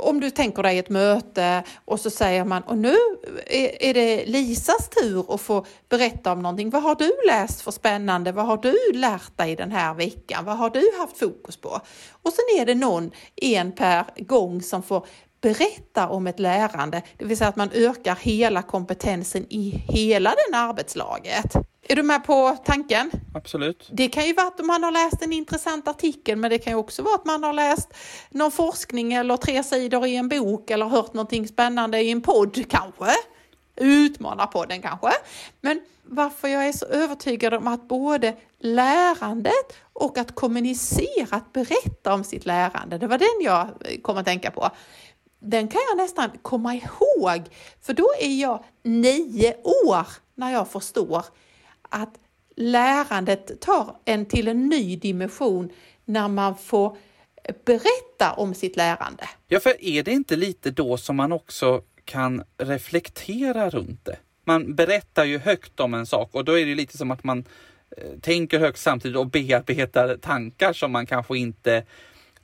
om 0.00 0.20
du 0.20 0.30
tänker 0.30 0.62
dig 0.62 0.78
ett 0.78 0.88
möte 0.88 1.62
och 1.84 2.00
så 2.00 2.10
säger 2.10 2.44
man 2.44 2.62
och 2.62 2.78
nu 2.78 2.96
är 3.80 3.94
det 3.94 4.26
Lisas 4.26 4.88
tur 4.88 5.34
att 5.34 5.40
få 5.40 5.66
berätta 5.88 6.32
om 6.32 6.42
någonting. 6.42 6.70
Vad 6.70 6.82
har 6.82 6.94
du 6.94 7.12
läst 7.26 7.60
för 7.60 7.70
spännande? 7.70 8.32
Vad 8.32 8.46
har 8.46 8.56
du 8.56 8.92
lärt 8.94 9.36
dig 9.36 9.56
den 9.56 9.72
här 9.72 9.94
veckan? 9.94 10.44
Vad 10.44 10.56
har 10.56 10.70
du 10.70 10.90
haft 10.98 11.18
fokus 11.18 11.56
på? 11.56 11.80
Och 12.22 12.32
sen 12.32 12.60
är 12.60 12.66
det 12.66 12.74
någon, 12.74 13.10
en 13.36 13.72
per 13.72 14.04
gång, 14.16 14.62
som 14.62 14.82
får 14.82 15.06
berätta 15.40 16.08
om 16.08 16.26
ett 16.26 16.38
lärande, 16.38 17.02
det 17.18 17.24
vill 17.24 17.36
säga 17.36 17.48
att 17.48 17.56
man 17.56 17.70
ökar 17.72 18.16
hela 18.16 18.62
kompetensen 18.62 19.46
i 19.50 19.84
hela 19.88 20.30
den 20.30 20.60
arbetslaget. 20.60 21.56
Är 21.82 21.96
du 21.96 22.02
med 22.02 22.24
på 22.24 22.56
tanken? 22.64 23.10
Absolut. 23.34 23.88
Det 23.92 24.08
kan 24.08 24.26
ju 24.26 24.34
vara 24.34 24.46
att 24.46 24.64
man 24.64 24.82
har 24.82 24.90
läst 24.90 25.22
en 25.22 25.32
intressant 25.32 25.88
artikel, 25.88 26.36
men 26.36 26.50
det 26.50 26.58
kan 26.58 26.72
ju 26.72 26.76
också 26.76 27.02
vara 27.02 27.14
att 27.14 27.24
man 27.24 27.44
har 27.44 27.52
läst 27.52 27.88
någon 28.30 28.50
forskning 28.50 29.12
eller 29.12 29.36
tre 29.36 29.62
sidor 29.62 30.06
i 30.06 30.16
en 30.16 30.28
bok 30.28 30.70
eller 30.70 30.86
hört 30.86 31.14
någonting 31.14 31.48
spännande 31.48 32.00
i 32.00 32.10
en 32.10 32.20
podd 32.20 32.64
kanske. 32.68 33.10
Utmana 33.76 34.46
podden 34.46 34.82
kanske. 34.82 35.10
Men 35.60 35.80
varför 36.02 36.48
jag 36.48 36.68
är 36.68 36.72
så 36.72 36.86
övertygad 36.86 37.54
om 37.54 37.66
att 37.66 37.88
både 37.88 38.34
lärandet 38.58 39.76
och 39.92 40.18
att 40.18 40.34
kommunicera, 40.34 41.36
att 41.36 41.52
berätta 41.52 42.14
om 42.14 42.24
sitt 42.24 42.46
lärande, 42.46 42.98
det 42.98 43.06
var 43.06 43.18
den 43.18 43.44
jag 43.44 43.68
kom 44.02 44.16
att 44.16 44.26
tänka 44.26 44.50
på 44.50 44.70
den 45.40 45.68
kan 45.68 45.80
jag 45.90 45.96
nästan 45.96 46.30
komma 46.42 46.74
ihåg, 46.74 47.42
för 47.80 47.92
då 47.92 48.06
är 48.20 48.40
jag 48.40 48.64
nio 48.82 49.56
år 49.62 50.06
när 50.34 50.52
jag 50.52 50.68
förstår 50.68 51.24
att 51.82 52.18
lärandet 52.56 53.60
tar 53.60 53.96
en 54.04 54.26
till 54.26 54.48
en 54.48 54.68
ny 54.68 54.96
dimension 54.96 55.70
när 56.04 56.28
man 56.28 56.56
får 56.56 56.96
berätta 57.64 58.32
om 58.36 58.54
sitt 58.54 58.76
lärande. 58.76 59.28
Ja, 59.48 59.60
för 59.60 59.84
är 59.84 60.02
det 60.02 60.12
inte 60.12 60.36
lite 60.36 60.70
då 60.70 60.96
som 60.96 61.16
man 61.16 61.32
också 61.32 61.82
kan 62.04 62.42
reflektera 62.58 63.70
runt 63.70 64.04
det? 64.04 64.16
Man 64.44 64.74
berättar 64.74 65.24
ju 65.24 65.38
högt 65.38 65.80
om 65.80 65.94
en 65.94 66.06
sak 66.06 66.34
och 66.34 66.44
då 66.44 66.58
är 66.58 66.66
det 66.66 66.74
lite 66.74 66.98
som 66.98 67.10
att 67.10 67.24
man 67.24 67.44
eh, 67.96 68.18
tänker 68.20 68.58
högt 68.58 68.78
samtidigt 68.78 69.16
och 69.16 69.26
bearbetar 69.26 70.16
tankar 70.16 70.72
som 70.72 70.92
man 70.92 71.06
kanske 71.06 71.38
inte 71.38 71.84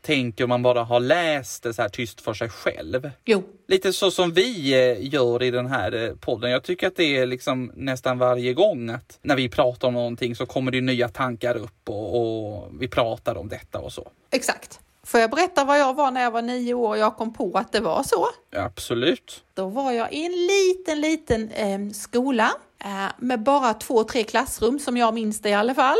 tänker 0.06 0.44
om 0.44 0.48
man 0.48 0.62
bara 0.62 0.84
har 0.84 1.00
läst 1.00 1.62
det 1.62 1.74
så 1.74 1.82
här 1.82 1.88
tyst 1.88 2.20
för 2.20 2.34
sig 2.34 2.48
själv. 2.48 3.10
Jo. 3.24 3.42
Lite 3.68 3.92
så 3.92 4.10
som 4.10 4.32
vi 4.32 4.72
eh, 4.72 5.14
gör 5.14 5.42
i 5.42 5.50
den 5.50 5.66
här 5.66 6.04
eh, 6.04 6.14
podden. 6.14 6.50
Jag 6.50 6.62
tycker 6.62 6.86
att 6.86 6.96
det 6.96 7.16
är 7.16 7.26
liksom 7.26 7.72
nästan 7.74 8.18
varje 8.18 8.54
gång 8.54 8.90
att 8.90 9.18
när 9.22 9.36
vi 9.36 9.48
pratar 9.48 9.88
om 9.88 9.94
någonting 9.94 10.36
så 10.36 10.46
kommer 10.46 10.72
det 10.72 10.80
nya 10.80 11.08
tankar 11.08 11.56
upp 11.56 11.88
och, 11.88 12.20
och 12.20 12.68
vi 12.80 12.88
pratar 12.88 13.34
om 13.36 13.48
detta 13.48 13.78
och 13.78 13.92
så. 13.92 14.08
Exakt. 14.30 14.80
Får 15.04 15.20
jag 15.20 15.30
berätta 15.30 15.64
vad 15.64 15.80
jag 15.80 15.94
var 15.94 16.10
när 16.10 16.22
jag 16.22 16.30
var 16.30 16.42
nio 16.42 16.74
år 16.74 16.88
och 16.88 16.98
jag 16.98 17.16
kom 17.16 17.34
på 17.34 17.52
att 17.54 17.72
det 17.72 17.80
var 17.80 18.02
så? 18.02 18.26
Absolut. 18.56 19.44
Då 19.54 19.68
var 19.68 19.92
jag 19.92 20.12
i 20.12 20.26
en 20.26 20.32
liten, 20.32 21.00
liten 21.00 21.50
eh, 21.50 21.92
skola 21.92 22.52
eh, 22.84 23.12
med 23.18 23.42
bara 23.42 23.74
två, 23.74 24.04
tre 24.04 24.24
klassrum 24.24 24.78
som 24.78 24.96
jag 24.96 25.14
minns 25.14 25.40
det 25.40 25.48
i 25.48 25.54
alla 25.54 25.74
fall. 25.74 25.98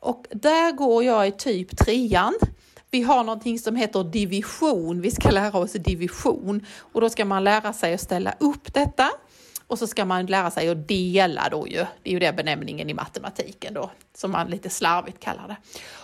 Och 0.00 0.26
där 0.30 0.72
går 0.72 1.04
jag 1.04 1.28
i 1.28 1.32
typ 1.32 1.76
trean 1.76 2.34
vi 2.94 3.02
har 3.02 3.24
någonting 3.24 3.58
som 3.58 3.76
heter 3.76 4.04
division. 4.04 5.00
Vi 5.00 5.10
ska 5.10 5.30
lära 5.30 5.58
oss 5.58 5.72
division 5.72 6.66
och 6.92 7.00
då 7.00 7.10
ska 7.10 7.24
man 7.24 7.44
lära 7.44 7.72
sig 7.72 7.94
att 7.94 8.00
ställa 8.00 8.34
upp 8.40 8.74
detta. 8.74 9.10
Och 9.66 9.78
så 9.78 9.86
ska 9.86 10.04
man 10.04 10.26
lära 10.26 10.50
sig 10.50 10.68
att 10.68 10.88
dela 10.88 11.48
då 11.50 11.68
ju. 11.68 11.86
Det 12.02 12.10
är 12.10 12.12
ju 12.12 12.18
den 12.18 12.36
benämningen 12.36 12.90
i 12.90 12.94
matematiken 12.94 13.74
då, 13.74 13.90
som 14.16 14.30
man 14.30 14.50
lite 14.50 14.70
slarvigt 14.70 15.20
kallar 15.20 15.48
det. 15.48 15.56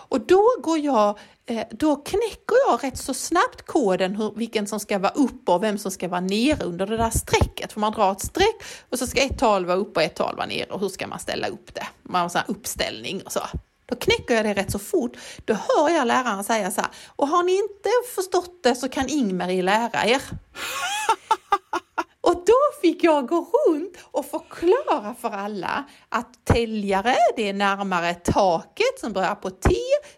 Och 0.09 0.21
då 0.21 0.45
går 0.63 0.79
jag, 0.79 1.19
eh, 1.47 1.67
då 1.71 1.97
knäcker 1.97 2.57
jag 2.69 2.85
rätt 2.85 2.99
så 2.99 3.15
snabbt 3.15 3.67
koden 3.67 4.17
hur, 4.17 4.33
vilken 4.37 4.67
som 4.67 4.81
ska 4.81 4.99
vara 4.99 5.13
uppe 5.13 5.53
och 5.53 5.63
vem 5.63 5.79
som 5.79 5.91
ska 5.91 6.09
vara 6.09 6.21
nere 6.21 6.65
under 6.65 6.87
det 6.87 6.97
där 6.97 7.11
strecket. 7.11 7.73
För 7.73 7.81
man 7.81 7.93
drar 7.93 8.13
ett 8.13 8.21
streck 8.21 8.63
och 8.91 8.99
så 8.99 9.07
ska 9.07 9.23
ett 9.23 9.39
tal 9.39 9.67
vara 9.67 9.77
uppe 9.77 10.01
och 10.01 10.05
ett 10.05 10.17
tal 10.17 10.37
vara 10.37 10.47
nere 10.47 10.67
och 10.71 10.81
hur 10.81 10.89
ska 10.89 11.07
man 11.07 11.19
ställa 11.19 11.47
upp 11.47 11.75
det? 11.75 11.87
Man 12.03 12.19
har 12.19 12.25
en 12.25 12.31
sån 12.31 12.39
här 12.47 12.51
uppställning 12.51 13.23
och 13.23 13.33
så. 13.33 13.41
Då 13.91 13.97
knäcker 13.97 14.35
jag 14.35 14.45
det 14.45 14.55
rätt 14.55 14.71
så 14.71 14.79
fort. 14.79 15.17
Då 15.45 15.55
hör 15.55 15.91
jag 15.91 16.07
läraren 16.07 16.45
säga 16.45 16.71
så 16.71 16.81
här, 16.81 16.91
och 17.17 17.29
har 17.29 17.43
ni 17.43 17.53
inte 17.53 17.89
förstått 18.15 18.63
det 18.63 18.75
så 18.75 18.89
kan 18.89 19.09
Ingmarie 19.09 19.63
lära 19.63 20.05
er. 20.07 20.23
Och 22.23 22.35
då 22.47 22.57
fick 22.83 23.05
jag 23.05 23.29
gå 23.29 23.37
runt 23.37 23.97
och 24.03 24.27
förklara 24.27 25.15
för 25.21 25.31
alla 25.31 25.85
att 26.09 26.45
täljare, 26.45 27.17
det 27.37 27.49
är 27.49 27.53
närmare 27.53 28.15
taket 28.15 29.01
som 29.01 29.13
börjar 29.13 29.35
på 29.35 29.51
T, 29.51 29.75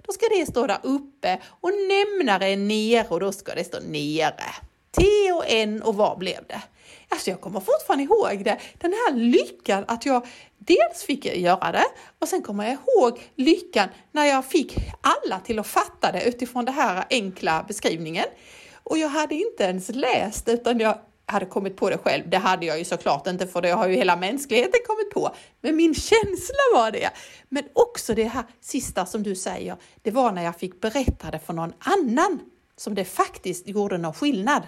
då 0.06 0.12
ska 0.12 0.26
det 0.28 0.46
stå 0.46 0.66
där 0.66 0.78
uppe 0.82 1.40
och 1.60 1.70
nämnare 1.70 2.48
är 2.48 2.56
nere 2.56 3.06
och 3.08 3.20
då 3.20 3.32
ska 3.32 3.54
det 3.54 3.64
stå 3.64 3.78
nere. 3.80 4.44
T 4.96 5.32
och 5.32 5.44
N 5.46 5.82
och 5.82 5.94
vad 5.94 6.18
blev 6.18 6.46
det? 6.48 6.62
Alltså 7.12 7.30
jag 7.30 7.40
kommer 7.40 7.60
fortfarande 7.60 8.04
ihåg 8.04 8.44
det, 8.44 8.58
den 8.78 8.92
här 8.92 9.14
lyckan 9.14 9.84
att 9.88 10.06
jag 10.06 10.26
dels 10.58 11.02
fick 11.06 11.24
göra 11.24 11.72
det 11.72 11.84
och 12.18 12.28
sen 12.28 12.42
kommer 12.42 12.64
jag 12.64 12.72
ihåg 12.72 13.20
lyckan 13.36 13.88
när 14.12 14.24
jag 14.24 14.44
fick 14.44 14.76
alla 15.00 15.40
till 15.40 15.58
att 15.58 15.66
fatta 15.66 16.12
det 16.12 16.24
utifrån 16.24 16.64
den 16.64 16.74
här 16.74 17.04
enkla 17.10 17.64
beskrivningen. 17.68 18.24
Och 18.82 18.98
jag 18.98 19.08
hade 19.08 19.34
inte 19.34 19.64
ens 19.64 19.88
läst 19.88 20.48
utan 20.48 20.78
jag 20.78 20.98
hade 21.26 21.46
kommit 21.46 21.76
på 21.76 21.90
det 21.90 21.98
själv. 21.98 22.30
Det 22.30 22.38
hade 22.38 22.66
jag 22.66 22.78
ju 22.78 22.84
såklart 22.84 23.26
inte 23.26 23.46
för 23.46 23.62
det 23.62 23.70
har 23.70 23.88
ju 23.88 23.94
hela 23.94 24.16
mänskligheten 24.16 24.80
kommit 24.86 25.10
på. 25.10 25.34
Men 25.60 25.76
min 25.76 25.94
känsla 25.94 26.62
var 26.74 26.90
det. 26.90 27.10
Men 27.48 27.64
också 27.72 28.14
det 28.14 28.24
här 28.24 28.44
sista 28.60 29.06
som 29.06 29.22
du 29.22 29.34
säger, 29.34 29.76
det 30.02 30.10
var 30.10 30.32
när 30.32 30.42
jag 30.42 30.56
fick 30.56 30.80
berätta 30.80 31.30
det 31.30 31.38
för 31.38 31.52
någon 31.52 31.72
annan 31.78 32.40
som 32.76 32.94
det 32.94 33.04
faktiskt 33.04 33.68
gjorde 33.68 33.98
någon 33.98 34.14
skillnad. 34.14 34.62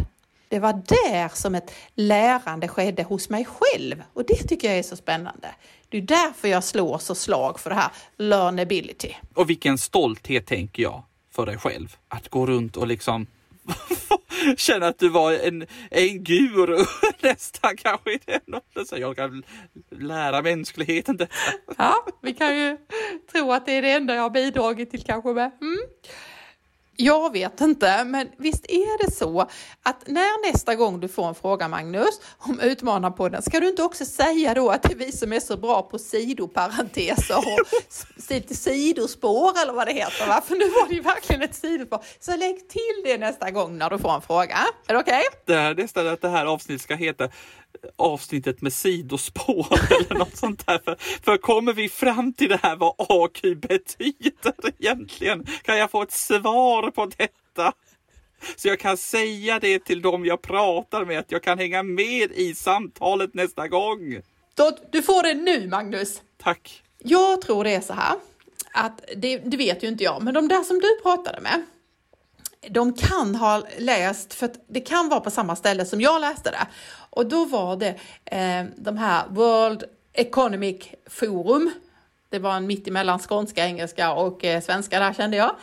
Det 0.48 0.58
var 0.58 0.72
där 0.72 1.28
som 1.34 1.54
ett 1.54 1.74
lärande 1.94 2.68
skedde 2.68 3.02
hos 3.02 3.30
mig 3.30 3.44
själv 3.44 4.02
och 4.12 4.26
det 4.26 4.48
tycker 4.48 4.68
jag 4.68 4.78
är 4.78 4.82
så 4.82 4.96
spännande. 4.96 5.54
Det 5.88 5.98
är 5.98 6.02
därför 6.02 6.48
jag 6.48 6.64
slår 6.64 6.98
så 6.98 7.14
slag 7.14 7.60
för 7.60 7.70
det 7.70 7.76
här 7.76 7.90
learnability. 8.16 9.14
Och 9.34 9.50
vilken 9.50 9.78
stolthet 9.78 10.46
tänker 10.46 10.82
jag 10.82 11.02
för 11.34 11.46
dig 11.46 11.58
själv. 11.58 11.96
Att 12.08 12.28
gå 12.28 12.46
runt 12.46 12.76
och 12.76 12.86
liksom 12.86 13.26
känna 14.56 14.86
att 14.86 14.98
du 14.98 15.08
var 15.08 15.32
en, 15.32 15.66
en 15.90 16.24
guru 16.24 16.84
nästan 17.20 17.76
kanske 17.76 18.12
i 18.12 18.20
den 18.24 18.40
åldern. 18.76 19.00
Jag 19.00 19.16
kan 19.16 19.44
lära 19.90 20.42
mänskligheten 20.42 21.16
detta. 21.16 21.34
Ja, 21.78 22.06
vi 22.22 22.34
kan 22.34 22.58
ju 22.58 22.76
tro 23.32 23.52
att 23.52 23.66
det 23.66 23.72
är 23.72 23.82
det 23.82 23.90
enda 23.90 24.14
jag 24.14 24.22
har 24.22 24.30
bidragit 24.30 24.90
till 24.90 25.02
kanske 25.02 25.32
med. 25.32 25.50
Mm. 25.60 25.78
Jag 26.96 27.32
vet 27.32 27.60
inte, 27.60 28.04
men 28.04 28.28
visst 28.36 28.64
är 28.68 29.06
det 29.06 29.12
så 29.12 29.40
att 29.82 30.06
när 30.06 30.52
nästa 30.52 30.74
gång 30.74 31.00
du 31.00 31.08
får 31.08 31.28
en 31.28 31.34
fråga 31.34 31.68
Magnus 31.68 32.20
om 32.38 32.60
Utmanarpodden, 32.60 33.42
ska 33.42 33.60
du 33.60 33.68
inte 33.68 33.82
också 33.82 34.04
säga 34.04 34.54
då 34.54 34.70
att 34.70 34.82
det 34.82 34.92
är 34.92 34.96
vi 34.96 35.12
som 35.12 35.32
är 35.32 35.40
så 35.40 35.56
bra 35.56 35.82
på 35.82 35.98
sidoparenteser 35.98 37.36
och 37.36 37.66
sidospår 38.56 39.62
eller 39.62 39.72
vad 39.72 39.86
det 39.86 39.92
heter? 39.92 40.26
Va? 40.26 40.42
För 40.46 40.54
nu 40.54 40.64
var 40.64 40.88
det 40.88 40.94
ju 40.94 41.00
verkligen 41.00 41.42
ett 41.42 41.54
sidospår. 41.54 42.00
Så 42.20 42.36
lägg 42.36 42.68
till 42.68 43.02
det 43.04 43.18
nästa 43.18 43.50
gång 43.50 43.78
när 43.78 43.90
du 43.90 43.98
får 43.98 44.14
en 44.14 44.22
fråga. 44.22 44.56
Är 44.86 44.94
det 44.94 45.00
okej? 45.00 45.22
Okay? 45.28 45.40
Det 45.46 45.54
är 45.54 45.74
nästan 45.74 46.08
att 46.08 46.20
det 46.20 46.28
här 46.28 46.46
avsnittet 46.46 46.82
ska 46.82 46.94
heta 46.94 47.28
avsnittet 47.96 48.62
med 48.62 48.72
sidospår 48.72 49.66
eller 50.00 50.18
något 50.18 50.36
sånt 50.36 50.66
där. 50.66 50.80
För, 50.84 50.96
för 51.24 51.36
kommer 51.36 51.72
vi 51.72 51.88
fram 51.88 52.32
till 52.32 52.48
det 52.48 52.60
här 52.62 52.76
vad 52.76 52.94
AQ 52.98 53.40
betyder 53.42 54.54
egentligen? 54.78 55.46
Kan 55.62 55.78
jag 55.78 55.90
få 55.90 56.02
ett 56.02 56.12
svar 56.12 56.90
på 56.90 57.06
detta? 57.16 57.72
Så 58.56 58.68
jag 58.68 58.80
kan 58.80 58.96
säga 58.96 59.58
det 59.58 59.84
till 59.84 60.02
dem 60.02 60.24
jag 60.24 60.42
pratar 60.42 61.04
med, 61.04 61.18
att 61.18 61.32
jag 61.32 61.42
kan 61.42 61.58
hänga 61.58 61.82
med 61.82 62.32
i 62.32 62.54
samtalet 62.54 63.34
nästa 63.34 63.68
gång. 63.68 64.20
Då, 64.54 64.78
du 64.92 65.02
får 65.02 65.22
det 65.22 65.34
nu 65.34 65.68
Magnus. 65.68 66.22
Tack. 66.42 66.82
Jag 66.98 67.40
tror 67.40 67.64
det 67.64 67.74
är 67.74 67.80
så 67.80 67.92
här, 67.92 68.16
att 68.72 69.04
det, 69.16 69.38
det 69.38 69.56
vet 69.56 69.84
ju 69.84 69.88
inte 69.88 70.04
jag, 70.04 70.22
men 70.22 70.34
de 70.34 70.48
där 70.48 70.62
som 70.62 70.80
du 70.80 71.00
pratade 71.02 71.40
med, 71.40 71.62
de 72.70 72.92
kan 72.92 73.34
ha 73.34 73.62
läst, 73.78 74.34
för 74.34 74.50
det 74.68 74.80
kan 74.80 75.08
vara 75.08 75.20
på 75.20 75.30
samma 75.30 75.56
ställe 75.56 75.84
som 75.84 76.00
jag 76.00 76.20
läste 76.20 76.50
det. 76.50 76.66
Och 77.10 77.26
då 77.26 77.44
var 77.44 77.76
det 77.76 77.88
eh, 78.24 78.64
de 78.76 78.96
här 78.96 79.24
World 79.28 79.84
Economic 80.12 80.84
Forum. 81.06 81.70
Det 82.28 82.38
var 82.38 82.56
en 82.56 82.66
mitt 82.66 82.88
emellan 82.88 83.18
skånska, 83.18 83.66
engelska 83.66 84.12
och 84.12 84.44
eh, 84.44 84.60
svenska 84.60 85.00
där 85.00 85.12
kände 85.12 85.36
jag. 85.36 85.56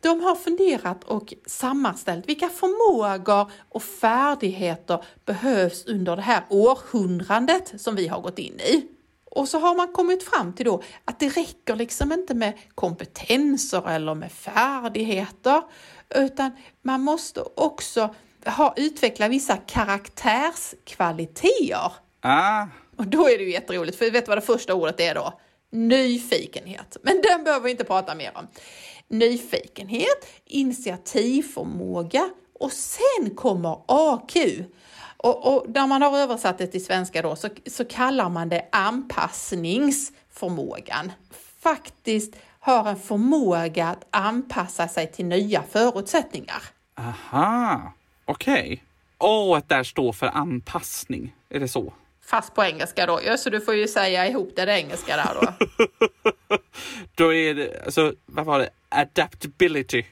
De 0.00 0.20
har 0.20 0.34
funderat 0.34 1.04
och 1.04 1.34
sammanställt 1.46 2.28
vilka 2.28 2.48
förmågor 2.48 3.50
och 3.68 3.82
färdigheter 3.82 5.04
behövs 5.24 5.86
under 5.86 6.16
det 6.16 6.22
här 6.22 6.42
århundradet 6.48 7.72
som 7.76 7.96
vi 7.96 8.08
har 8.08 8.20
gått 8.20 8.38
in 8.38 8.60
i. 8.60 8.88
Och 9.34 9.48
så 9.48 9.58
har 9.58 9.74
man 9.74 9.92
kommit 9.92 10.22
fram 10.22 10.52
till 10.52 10.66
då 10.66 10.82
att 11.04 11.20
det 11.20 11.28
räcker 11.28 11.76
liksom 11.76 12.12
inte 12.12 12.34
med 12.34 12.52
kompetenser 12.74 13.90
eller 13.90 14.14
med 14.14 14.32
färdigheter, 14.32 15.62
utan 16.10 16.50
man 16.82 17.00
måste 17.00 17.44
också 17.54 18.14
ha, 18.46 18.74
utveckla 18.76 19.28
vissa 19.28 19.56
karaktärskvaliteter. 19.56 21.92
Ah. 22.20 22.66
Och 22.96 23.06
då 23.06 23.28
är 23.28 23.38
det 23.38 23.44
ju 23.44 23.52
jätteroligt, 23.52 23.98
för 23.98 24.10
vet 24.10 24.24
du 24.24 24.28
vad 24.28 24.38
det 24.38 24.42
första 24.42 24.74
ordet 24.74 25.00
är 25.00 25.14
då? 25.14 25.40
Nyfikenhet. 25.70 26.96
Men 27.02 27.22
den 27.22 27.44
behöver 27.44 27.64
vi 27.64 27.70
inte 27.70 27.84
prata 27.84 28.14
mer 28.14 28.32
om. 28.34 28.46
Nyfikenhet, 29.08 30.26
initiativförmåga 30.44 32.30
och 32.60 32.72
sen 32.72 33.34
kommer 33.34 33.78
AQ. 33.86 34.36
Och, 35.16 35.54
och 35.54 35.64
när 35.68 35.86
man 35.86 36.02
har 36.02 36.18
översatt 36.18 36.58
det 36.58 36.66
till 36.66 36.84
svenska 36.84 37.22
då 37.22 37.36
så, 37.36 37.48
så 37.66 37.84
kallar 37.84 38.28
man 38.28 38.48
det 38.48 38.68
anpassningsförmågan. 38.72 41.12
Faktiskt 41.60 42.34
har 42.64 42.88
en 42.88 42.96
förmåga 42.96 43.86
att 43.86 44.06
anpassa 44.10 44.88
sig 44.88 45.12
till 45.12 45.26
nya 45.26 45.62
förutsättningar. 45.62 46.62
Aha, 46.94 47.92
okej. 48.24 48.64
Okay. 48.64 48.78
Och 49.18 49.56
att 49.56 49.68
där 49.68 49.82
står 49.82 50.12
för 50.12 50.26
anpassning, 50.26 51.34
är 51.48 51.60
det 51.60 51.68
så? 51.68 51.92
Fast 52.24 52.54
på 52.54 52.64
engelska 52.64 53.06
då, 53.06 53.20
ja, 53.26 53.36
så 53.36 53.50
du 53.50 53.60
får 53.60 53.74
ju 53.74 53.88
säga 53.88 54.28
ihop 54.28 54.52
det, 54.56 54.64
det 54.64 54.72
engelska 54.80 55.16
där 55.16 55.34
då. 55.34 55.66
då 57.14 57.34
är 57.34 57.54
det, 57.54 57.84
alltså, 57.84 58.14
vad 58.26 58.44
var 58.44 58.58
det, 58.58 58.70
adaptability. 58.88 60.04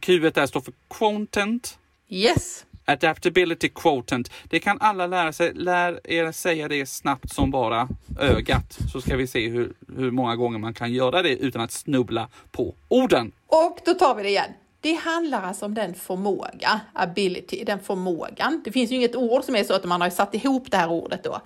Q 0.00 0.30
där 0.30 0.46
står 0.46 0.60
för 0.60 0.72
content. 0.88 1.78
Yes. 2.08 2.66
Adaptability 2.86 3.68
quotient. 3.68 4.30
Det 4.50 4.60
kan 4.60 4.80
alla 4.80 5.06
lära 5.06 5.32
sig. 5.32 5.54
Lär 5.54 6.00
er 6.04 6.32
säga 6.32 6.68
det 6.68 6.86
snabbt 6.86 7.32
som 7.32 7.50
bara 7.50 7.88
ögat 8.20 8.78
så 8.92 9.00
ska 9.00 9.16
vi 9.16 9.26
se 9.26 9.48
hur, 9.48 9.72
hur 9.96 10.10
många 10.10 10.36
gånger 10.36 10.58
man 10.58 10.74
kan 10.74 10.92
göra 10.92 11.22
det 11.22 11.36
utan 11.36 11.62
att 11.62 11.72
snubbla 11.72 12.28
på 12.52 12.74
orden. 12.88 13.32
Och 13.46 13.78
då 13.84 13.94
tar 13.94 14.14
vi 14.14 14.22
det 14.22 14.28
igen. 14.28 14.50
Det 14.80 14.94
handlar 14.94 15.42
alltså 15.42 15.64
om 15.64 15.74
den 15.74 15.94
förmåga, 15.94 16.80
ability, 16.92 17.64
den 17.64 17.80
förmågan. 17.80 18.62
Det 18.64 18.72
finns 18.72 18.90
ju 18.90 18.96
inget 18.96 19.16
ord 19.16 19.44
som 19.44 19.56
är 19.56 19.64
så 19.64 19.74
att 19.74 19.84
man 19.84 20.00
har 20.00 20.10
satt 20.10 20.34
ihop 20.34 20.70
det 20.70 20.76
här 20.76 20.90
ordet 20.90 21.24
då. 21.24 21.40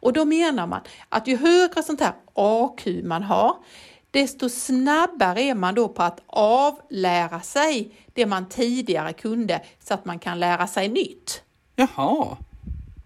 Och 0.00 0.12
då 0.12 0.24
menar 0.24 0.66
man 0.66 0.80
att 1.08 1.28
ju 1.28 1.36
högre 1.36 1.82
sånt 1.82 2.00
här 2.00 2.12
AQ 2.34 2.86
man 3.04 3.22
har, 3.22 3.56
desto 4.16 4.48
snabbare 4.48 5.42
är 5.42 5.54
man 5.54 5.74
då 5.74 5.88
på 5.88 6.02
att 6.02 6.20
avlära 6.26 7.40
sig 7.40 7.94
det 8.14 8.26
man 8.26 8.48
tidigare 8.48 9.12
kunde 9.12 9.60
så 9.84 9.94
att 9.94 10.04
man 10.04 10.18
kan 10.18 10.40
lära 10.40 10.66
sig 10.66 10.88
nytt. 10.88 11.42
Jaha. 11.74 12.36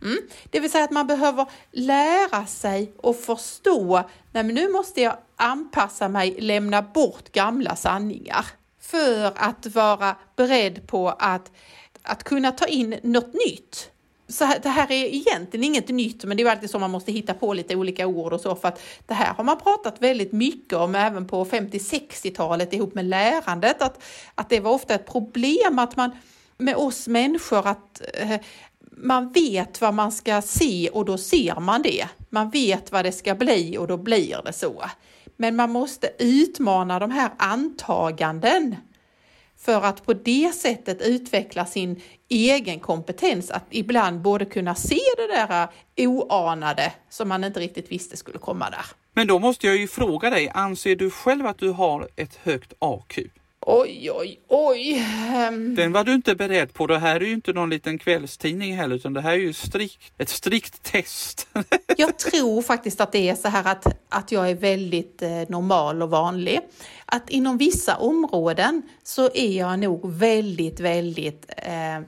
Mm. 0.03 0.19
Det 0.51 0.61
vill 0.61 0.71
säga 0.71 0.85
att 0.85 0.91
man 0.91 1.07
behöver 1.07 1.47
lära 1.71 2.47
sig 2.47 2.93
och 2.97 3.17
förstå, 3.17 4.03
nej 4.33 4.45
men 4.45 4.55
nu 4.55 4.69
måste 4.69 5.01
jag 5.01 5.17
anpassa 5.37 6.09
mig, 6.09 6.41
lämna 6.41 6.83
bort 6.83 7.33
gamla 7.33 7.77
sanningar 7.77 8.47
för 8.81 9.33
att 9.37 9.67
vara 9.67 10.17
beredd 10.37 10.87
på 10.87 11.09
att, 11.09 11.53
att 12.03 12.25
kunna 12.25 12.53
ta 12.53 12.67
in 12.67 13.01
något 13.03 13.33
nytt 13.33 13.90
så 14.31 14.45
här, 14.45 14.59
det 14.63 14.69
här 14.69 14.93
är 14.93 15.05
egentligen 15.05 15.65
inget 15.65 15.89
nytt, 15.89 16.25
men 16.25 16.37
det 16.37 16.43
är 16.43 16.51
alltid 16.51 16.71
så 16.71 16.79
man 16.79 16.91
måste 16.91 17.13
hitta 17.13 17.35
på 17.35 17.55
lite 17.55 17.77
olika 17.77 18.07
ord 18.07 18.33
och 18.33 18.41
så 18.41 18.55
för 18.55 18.69
att 18.69 18.83
det 19.07 19.15
här 19.15 19.35
har 19.35 19.45
man 19.45 19.59
pratat 19.59 20.03
väldigt 20.03 20.33
mycket 20.33 20.79
om 20.79 20.95
även 20.95 21.27
på 21.27 21.45
50-60-talet 21.45 22.73
ihop 22.73 22.95
med 22.95 23.05
lärandet, 23.05 23.83
att, 23.83 24.03
att 24.35 24.49
det 24.49 24.61
var 24.61 24.73
ofta 24.73 24.95
ett 24.95 25.07
problem 25.07 25.79
att 25.79 25.97
man 25.97 26.11
med 26.59 26.77
oss 26.77 27.09
människor 27.09 27.67
att 27.67 28.03
eh, 28.15 28.41
man 28.91 29.33
vet 29.33 29.81
vad 29.81 29.95
man 29.95 30.13
ska 30.13 30.43
se 30.43 30.89
och 30.89 31.05
då 31.05 31.19
ser 31.19 31.61
man 31.61 31.83
det. 31.83 32.07
Man 32.31 32.51
vet 32.51 32.93
vad 32.93 33.05
det 33.05 33.13
ska 33.13 33.35
bli 33.35 33.79
och 33.79 33.87
då 33.87 33.97
blir 33.97 34.41
det 34.45 34.53
så. 34.53 34.85
Men 35.37 35.57
man 35.57 35.71
måste 35.71 36.11
utmana 36.19 36.99
de 36.99 37.11
här 37.11 37.31
antaganden 37.39 38.77
för 39.59 39.83
att 39.83 40.07
på 40.07 40.13
det 40.13 40.55
sättet 40.55 41.03
utveckla 41.03 41.67
sin 41.67 42.01
egen 42.31 42.81
kompetens 42.81 43.51
att 43.51 43.65
ibland 43.71 44.21
både 44.21 44.45
kunna 44.45 44.75
se 44.75 45.01
det 45.17 45.27
där 45.27 45.69
oanade 45.97 46.93
som 47.09 47.29
man 47.29 47.45
inte 47.45 47.61
riktigt 47.61 47.93
visste 47.93 48.17
skulle 48.17 48.39
komma 48.39 48.71
där. 48.71 48.85
Men 49.15 49.27
då 49.27 49.39
måste 49.39 49.67
jag 49.67 49.77
ju 49.77 49.89
fråga 49.89 50.31
dig, 50.31 50.51
anser 50.55 50.97
du 50.97 51.11
själv 51.11 51.47
att 51.47 51.59
du 51.59 51.71
har 51.71 52.09
ett 52.17 52.39
högt 52.43 52.73
AQ? 52.79 53.19
Oj, 53.73 54.11
oj, 54.11 54.41
oj. 54.49 55.07
Den 55.77 55.93
var 55.93 56.05
du 56.05 56.15
inte 56.15 56.35
beredd 56.35 56.75
på. 56.75 56.87
Det 56.87 56.99
här 56.99 57.17
är 57.17 57.25
ju 57.25 57.33
inte 57.33 57.53
någon 57.53 57.71
liten 57.71 57.99
kvällstidning 57.99 58.77
heller, 58.77 58.97
utan 58.97 59.13
det 59.13 59.21
här 59.21 59.33
är 59.33 59.37
ju 59.37 59.53
strikt, 59.53 60.13
ett 60.19 60.29
strikt 60.29 60.83
test. 60.83 61.49
jag 61.97 62.19
tror 62.19 62.63
faktiskt 62.63 63.01
att 63.01 63.13
det 63.13 63.29
är 63.29 63.35
så 63.35 63.49
här 63.49 63.73
att, 63.73 63.87
att 64.09 64.33
jag 64.33 64.51
är 64.51 64.55
väldigt 64.55 65.23
eh, 65.23 65.31
normal 65.49 66.03
och 66.03 66.11
vanlig. 66.11 66.61
Att 67.07 67.31
inom 67.31 67.59
vissa 67.59 67.97
områden 67.97 68.83
så 69.03 69.31
är 69.35 69.59
jag 69.59 69.79
nog 69.79 70.13
väldigt, 70.13 70.81
väldigt 70.81 71.51
eh, 71.57 72.01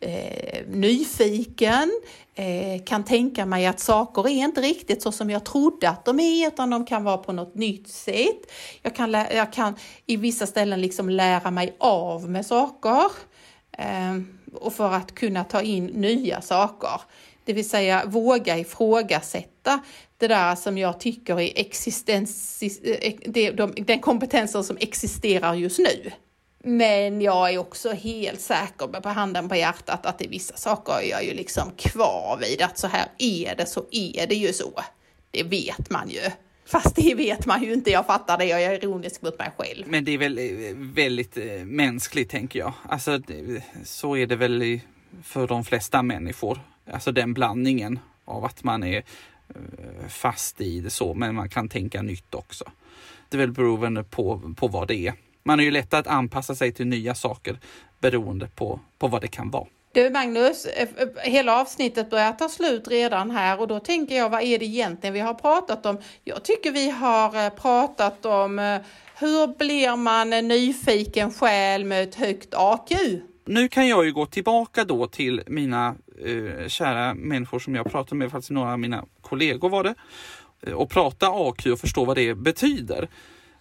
eh, 0.00 0.66
nyfiken, 0.68 2.00
eh, 2.34 2.84
kan 2.84 3.04
tänka 3.04 3.46
mig 3.46 3.66
att 3.66 3.80
saker 3.80 4.28
är 4.28 4.44
inte 4.44 4.60
riktigt 4.60 5.02
så 5.02 5.12
som 5.12 5.30
jag 5.30 5.44
trodde 5.44 5.88
att 5.88 6.04
de 6.04 6.20
är, 6.20 6.48
utan 6.48 6.70
de 6.70 6.86
kan 6.86 7.04
vara 7.04 7.18
på 7.18 7.32
något 7.32 7.54
nytt 7.54 7.88
sätt. 7.88 8.52
Jag 8.82 8.94
kan, 8.94 9.12
jag 9.12 9.52
kan 9.52 9.74
i 10.06 10.16
vissa 10.16 10.46
ställen 10.46 10.80
liksom 10.80 11.08
lära 11.08 11.50
mig 11.50 11.76
av 11.78 12.30
med 12.30 12.46
saker 12.46 13.04
eh, 13.78 14.18
och 14.54 14.72
för 14.72 14.92
att 14.92 15.14
kunna 15.14 15.44
ta 15.44 15.62
in 15.62 15.86
nya 15.86 16.40
saker. 16.40 17.00
Det 17.44 17.52
vill 17.52 17.68
säga 17.68 18.02
våga 18.06 18.58
ifrågasätta 18.58 19.80
det 20.18 20.28
där 20.28 20.54
som 20.54 20.78
jag 20.78 21.00
tycker 21.00 21.40
är 21.40 21.52
existens, 21.56 22.62
eh, 22.62 23.54
den 23.76 24.00
kompetensen 24.00 24.64
som 24.64 24.76
existerar 24.80 25.54
just 25.54 25.78
nu. 25.78 26.12
Men 26.68 27.20
jag 27.20 27.54
är 27.54 27.58
också 27.58 27.92
helt 27.92 28.40
säker 28.40 28.86
på 28.86 29.08
handen 29.08 29.48
på 29.48 29.56
hjärtat 29.56 30.06
att 30.06 30.18
det 30.18 30.24
är 30.24 30.28
vissa 30.28 30.56
saker 30.56 30.92
jag 30.92 31.22
är 31.22 31.26
ju 31.26 31.34
liksom 31.34 31.70
kvar 31.76 32.38
vid 32.40 32.62
att 32.62 32.78
så 32.78 32.86
här 32.86 33.06
är 33.18 33.56
det 33.56 33.66
så 33.66 33.84
är 33.90 34.26
det 34.26 34.34
ju 34.34 34.52
så. 34.52 34.80
Det 35.30 35.42
vet 35.42 35.90
man 35.90 36.10
ju. 36.10 36.20
Fast 36.66 36.96
det 36.96 37.14
vet 37.14 37.46
man 37.46 37.62
ju 37.62 37.72
inte, 37.72 37.90
jag 37.90 38.06
fattar 38.06 38.38
det, 38.38 38.44
jag 38.44 38.62
är 38.62 38.84
ironisk 38.84 39.22
mot 39.22 39.38
mig 39.38 39.50
själv. 39.56 39.84
Men 39.88 40.04
det 40.04 40.12
är 40.12 40.18
väl 40.18 40.38
eh, 40.38 40.76
väldigt 40.76 41.36
eh, 41.36 41.64
mänskligt 41.64 42.30
tänker 42.30 42.58
jag. 42.58 42.72
Alltså 42.88 43.20
så 43.84 44.16
är 44.16 44.26
det 44.26 44.36
väl 44.36 44.80
för 45.22 45.46
de 45.46 45.64
flesta 45.64 46.02
människor. 46.02 46.60
Alltså 46.92 47.12
den 47.12 47.34
blandningen 47.34 47.98
av 48.24 48.44
att 48.44 48.64
man 48.64 48.82
är 48.82 48.96
eh, 49.48 50.08
fast 50.08 50.60
i 50.60 50.80
det 50.80 50.90
så, 50.90 51.14
men 51.14 51.34
man 51.34 51.48
kan 51.48 51.68
tänka 51.68 52.02
nytt 52.02 52.34
också. 52.34 52.64
Det 53.28 53.36
är 53.36 53.38
väl 53.38 53.52
beroende 53.52 54.04
på, 54.04 54.54
på 54.56 54.68
vad 54.68 54.88
det 54.88 55.06
är. 55.06 55.14
Man 55.48 55.60
är 55.60 55.64
ju 55.64 55.70
lättare 55.70 56.00
att 56.00 56.06
anpassa 56.06 56.54
sig 56.54 56.72
till 56.72 56.86
nya 56.86 57.14
saker 57.14 57.58
beroende 58.00 58.46
på, 58.46 58.80
på 58.98 59.08
vad 59.08 59.20
det 59.20 59.28
kan 59.28 59.50
vara. 59.50 59.66
Du 59.92 60.10
Magnus, 60.10 60.66
eh, 60.66 60.88
eh, 60.96 61.08
hela 61.22 61.60
avsnittet 61.60 62.10
börjar 62.10 62.32
ta 62.32 62.48
slut 62.48 62.88
redan 62.88 63.30
här 63.30 63.60
och 63.60 63.68
då 63.68 63.80
tänker 63.80 64.16
jag 64.16 64.30
vad 64.30 64.42
är 64.42 64.58
det 64.58 64.64
egentligen 64.64 65.14
vi 65.14 65.20
har 65.20 65.34
pratat 65.34 65.86
om? 65.86 65.98
Jag 66.24 66.42
tycker 66.42 66.72
vi 66.72 66.90
har 66.90 67.44
eh, 67.44 67.50
pratat 67.50 68.26
om 68.26 68.80
hur 69.14 69.58
blir 69.58 69.96
man 69.96 70.32
en 70.32 70.48
nyfiken 70.48 71.32
själ 71.32 71.84
med 71.84 72.02
ett 72.02 72.14
högt 72.14 72.54
AQ? 72.54 72.92
Nu 73.44 73.68
kan 73.68 73.88
jag 73.88 74.04
ju 74.04 74.12
gå 74.12 74.26
tillbaka 74.26 74.84
då 74.84 75.06
till 75.06 75.42
mina 75.46 75.94
eh, 76.24 76.68
kära 76.68 77.14
människor 77.14 77.58
som 77.58 77.74
jag 77.74 77.90
pratar 77.90 78.16
med, 78.16 78.30
faktiskt 78.30 78.50
några 78.50 78.72
av 78.72 78.78
mina 78.78 79.04
kollegor 79.20 79.68
var 79.68 79.84
det, 79.84 79.94
och 80.74 80.90
prata 80.90 81.28
AQ 81.28 81.66
och 81.66 81.80
förstå 81.80 82.04
vad 82.04 82.16
det 82.16 82.34
betyder. 82.34 83.08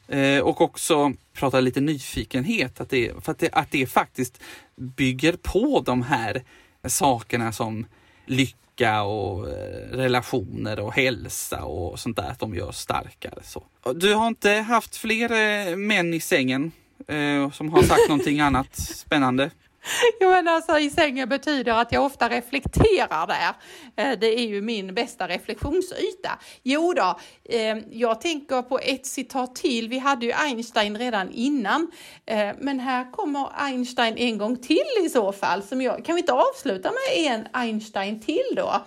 Eh, 0.07 0.39
och 0.39 0.61
också 0.61 1.13
prata 1.33 1.59
lite 1.59 1.81
nyfikenhet, 1.81 2.81
att 2.81 2.89
det, 2.89 3.23
för 3.23 3.31
att 3.31 3.39
det, 3.39 3.49
att 3.51 3.71
det 3.71 3.87
faktiskt 3.87 4.41
bygger 4.75 5.33
på 5.33 5.83
de 5.85 6.01
här 6.01 6.43
sakerna 6.87 7.51
som 7.51 7.85
lycka 8.25 9.03
och 9.03 9.49
eh, 9.49 9.89
relationer 9.91 10.79
och 10.79 10.93
hälsa 10.93 11.63
och 11.63 11.99
sånt 11.99 12.17
där, 12.17 12.29
att 12.29 12.39
de 12.39 12.55
gör 12.55 12.71
starkare. 12.71 13.43
Så. 13.43 13.63
Du 13.95 14.13
har 14.13 14.27
inte 14.27 14.51
haft 14.51 14.95
fler 14.95 15.31
eh, 15.31 15.75
män 15.75 16.13
i 16.13 16.19
sängen 16.19 16.71
eh, 17.07 17.51
som 17.51 17.69
har 17.69 17.83
sagt 17.83 18.09
någonting 18.09 18.39
annat 18.39 18.75
spännande? 18.75 19.51
Jo, 20.19 20.29
men 20.29 20.47
alltså 20.47 20.79
i 20.79 20.89
sängen 20.89 21.29
betyder 21.29 21.71
att 21.71 21.91
jag 21.91 22.05
ofta 22.05 22.29
reflekterar 22.29 23.27
där. 23.27 23.53
Eh, 23.95 24.19
det 24.19 24.39
är 24.39 24.47
ju 24.47 24.61
min 24.61 24.93
bästa 24.93 25.27
reflektionsyta. 25.27 26.39
Jo 26.63 26.93
då, 26.93 27.19
eh, 27.43 27.77
jag 27.91 28.21
tänker 28.21 28.61
på 28.61 28.79
ett 28.79 29.05
citat 29.05 29.55
till. 29.55 29.89
Vi 29.89 29.97
hade 29.97 30.25
ju 30.25 30.31
Einstein 30.31 30.97
redan 30.97 31.31
innan, 31.31 31.91
eh, 32.25 32.49
men 32.59 32.79
här 32.79 33.11
kommer 33.11 33.49
Einstein 33.55 34.17
en 34.17 34.37
gång 34.37 34.57
till 34.57 35.05
i 35.05 35.09
så 35.09 35.31
fall. 35.31 35.63
Som 35.63 35.81
jag, 35.81 36.05
kan 36.05 36.15
vi 36.15 36.21
inte 36.21 36.33
avsluta 36.33 36.91
med 36.91 37.25
en 37.25 37.47
Einstein 37.53 38.19
till 38.19 38.53
då? 38.55 38.85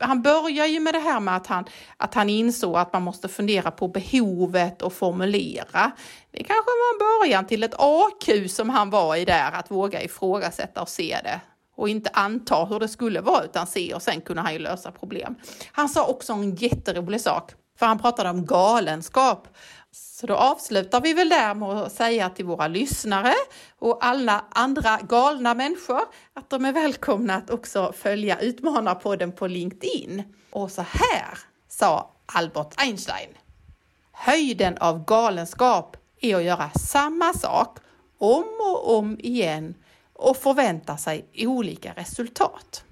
Han 0.00 0.22
börjar 0.22 0.66
ju 0.66 0.80
med 0.80 0.94
det 0.94 0.98
här 0.98 1.20
med 1.20 1.36
att 1.36 1.46
han, 1.46 1.64
att 1.96 2.14
han 2.14 2.30
insåg 2.30 2.76
att 2.76 2.92
man 2.92 3.02
måste 3.02 3.28
fundera 3.28 3.70
på 3.70 3.88
behovet 3.88 4.82
och 4.82 4.92
formulera. 4.92 5.90
Det 6.30 6.44
kanske 6.44 6.70
var 6.70 6.94
en 6.94 7.20
början 7.20 7.46
till 7.46 7.62
ett 7.62 7.74
AQ 7.78 8.50
som 8.50 8.70
han 8.70 8.90
var 8.90 9.16
i 9.16 9.24
där, 9.24 9.52
att 9.52 9.70
våga 9.70 10.02
ifrågasätta 10.02 10.82
och 10.82 10.88
se 10.88 11.18
det 11.22 11.40
och 11.78 11.88
inte 11.88 12.10
anta 12.12 12.64
hur 12.64 12.80
det 12.80 12.88
skulle 12.88 13.20
vara 13.20 13.44
utan 13.44 13.66
se 13.66 13.94
och 13.94 14.02
sen 14.02 14.20
kunde 14.20 14.42
han 14.42 14.52
ju 14.52 14.58
lösa 14.58 14.92
problem. 14.92 15.34
Han 15.72 15.88
sa 15.88 16.06
också 16.06 16.32
en 16.32 16.54
jätterolig 16.54 17.20
sak, 17.20 17.52
för 17.78 17.86
han 17.86 17.98
pratade 17.98 18.30
om 18.30 18.46
galenskap. 18.46 19.48
Så 19.92 20.26
då 20.26 20.34
avslutar 20.34 21.00
vi 21.00 21.14
väl 21.14 21.28
där 21.28 21.54
med 21.54 21.68
att 21.68 21.92
säga 21.92 22.30
till 22.30 22.44
våra 22.44 22.68
lyssnare 22.68 23.34
och 23.78 24.04
alla 24.04 24.44
andra 24.50 24.98
galna 25.08 25.54
människor 25.54 26.00
att 26.34 26.50
de 26.50 26.64
är 26.64 26.72
välkomna 26.72 27.34
att 27.34 27.50
också 27.50 27.92
följa 27.92 28.40
Utmanarpodden 28.40 29.32
på 29.32 29.46
LinkedIn. 29.46 30.22
Och 30.50 30.70
så 30.70 30.82
här 30.82 31.38
sa 31.68 32.10
Albert 32.26 32.74
Einstein. 32.76 33.30
Höjden 34.12 34.78
av 34.78 35.04
galenskap 35.04 35.96
är 36.20 36.36
att 36.36 36.42
göra 36.42 36.70
samma 36.70 37.32
sak 37.32 37.78
om 38.18 38.44
och 38.60 38.96
om 38.96 39.16
igen 39.20 39.74
och 40.12 40.36
förvänta 40.36 40.96
sig 40.96 41.26
olika 41.34 41.92
resultat. 41.92 42.84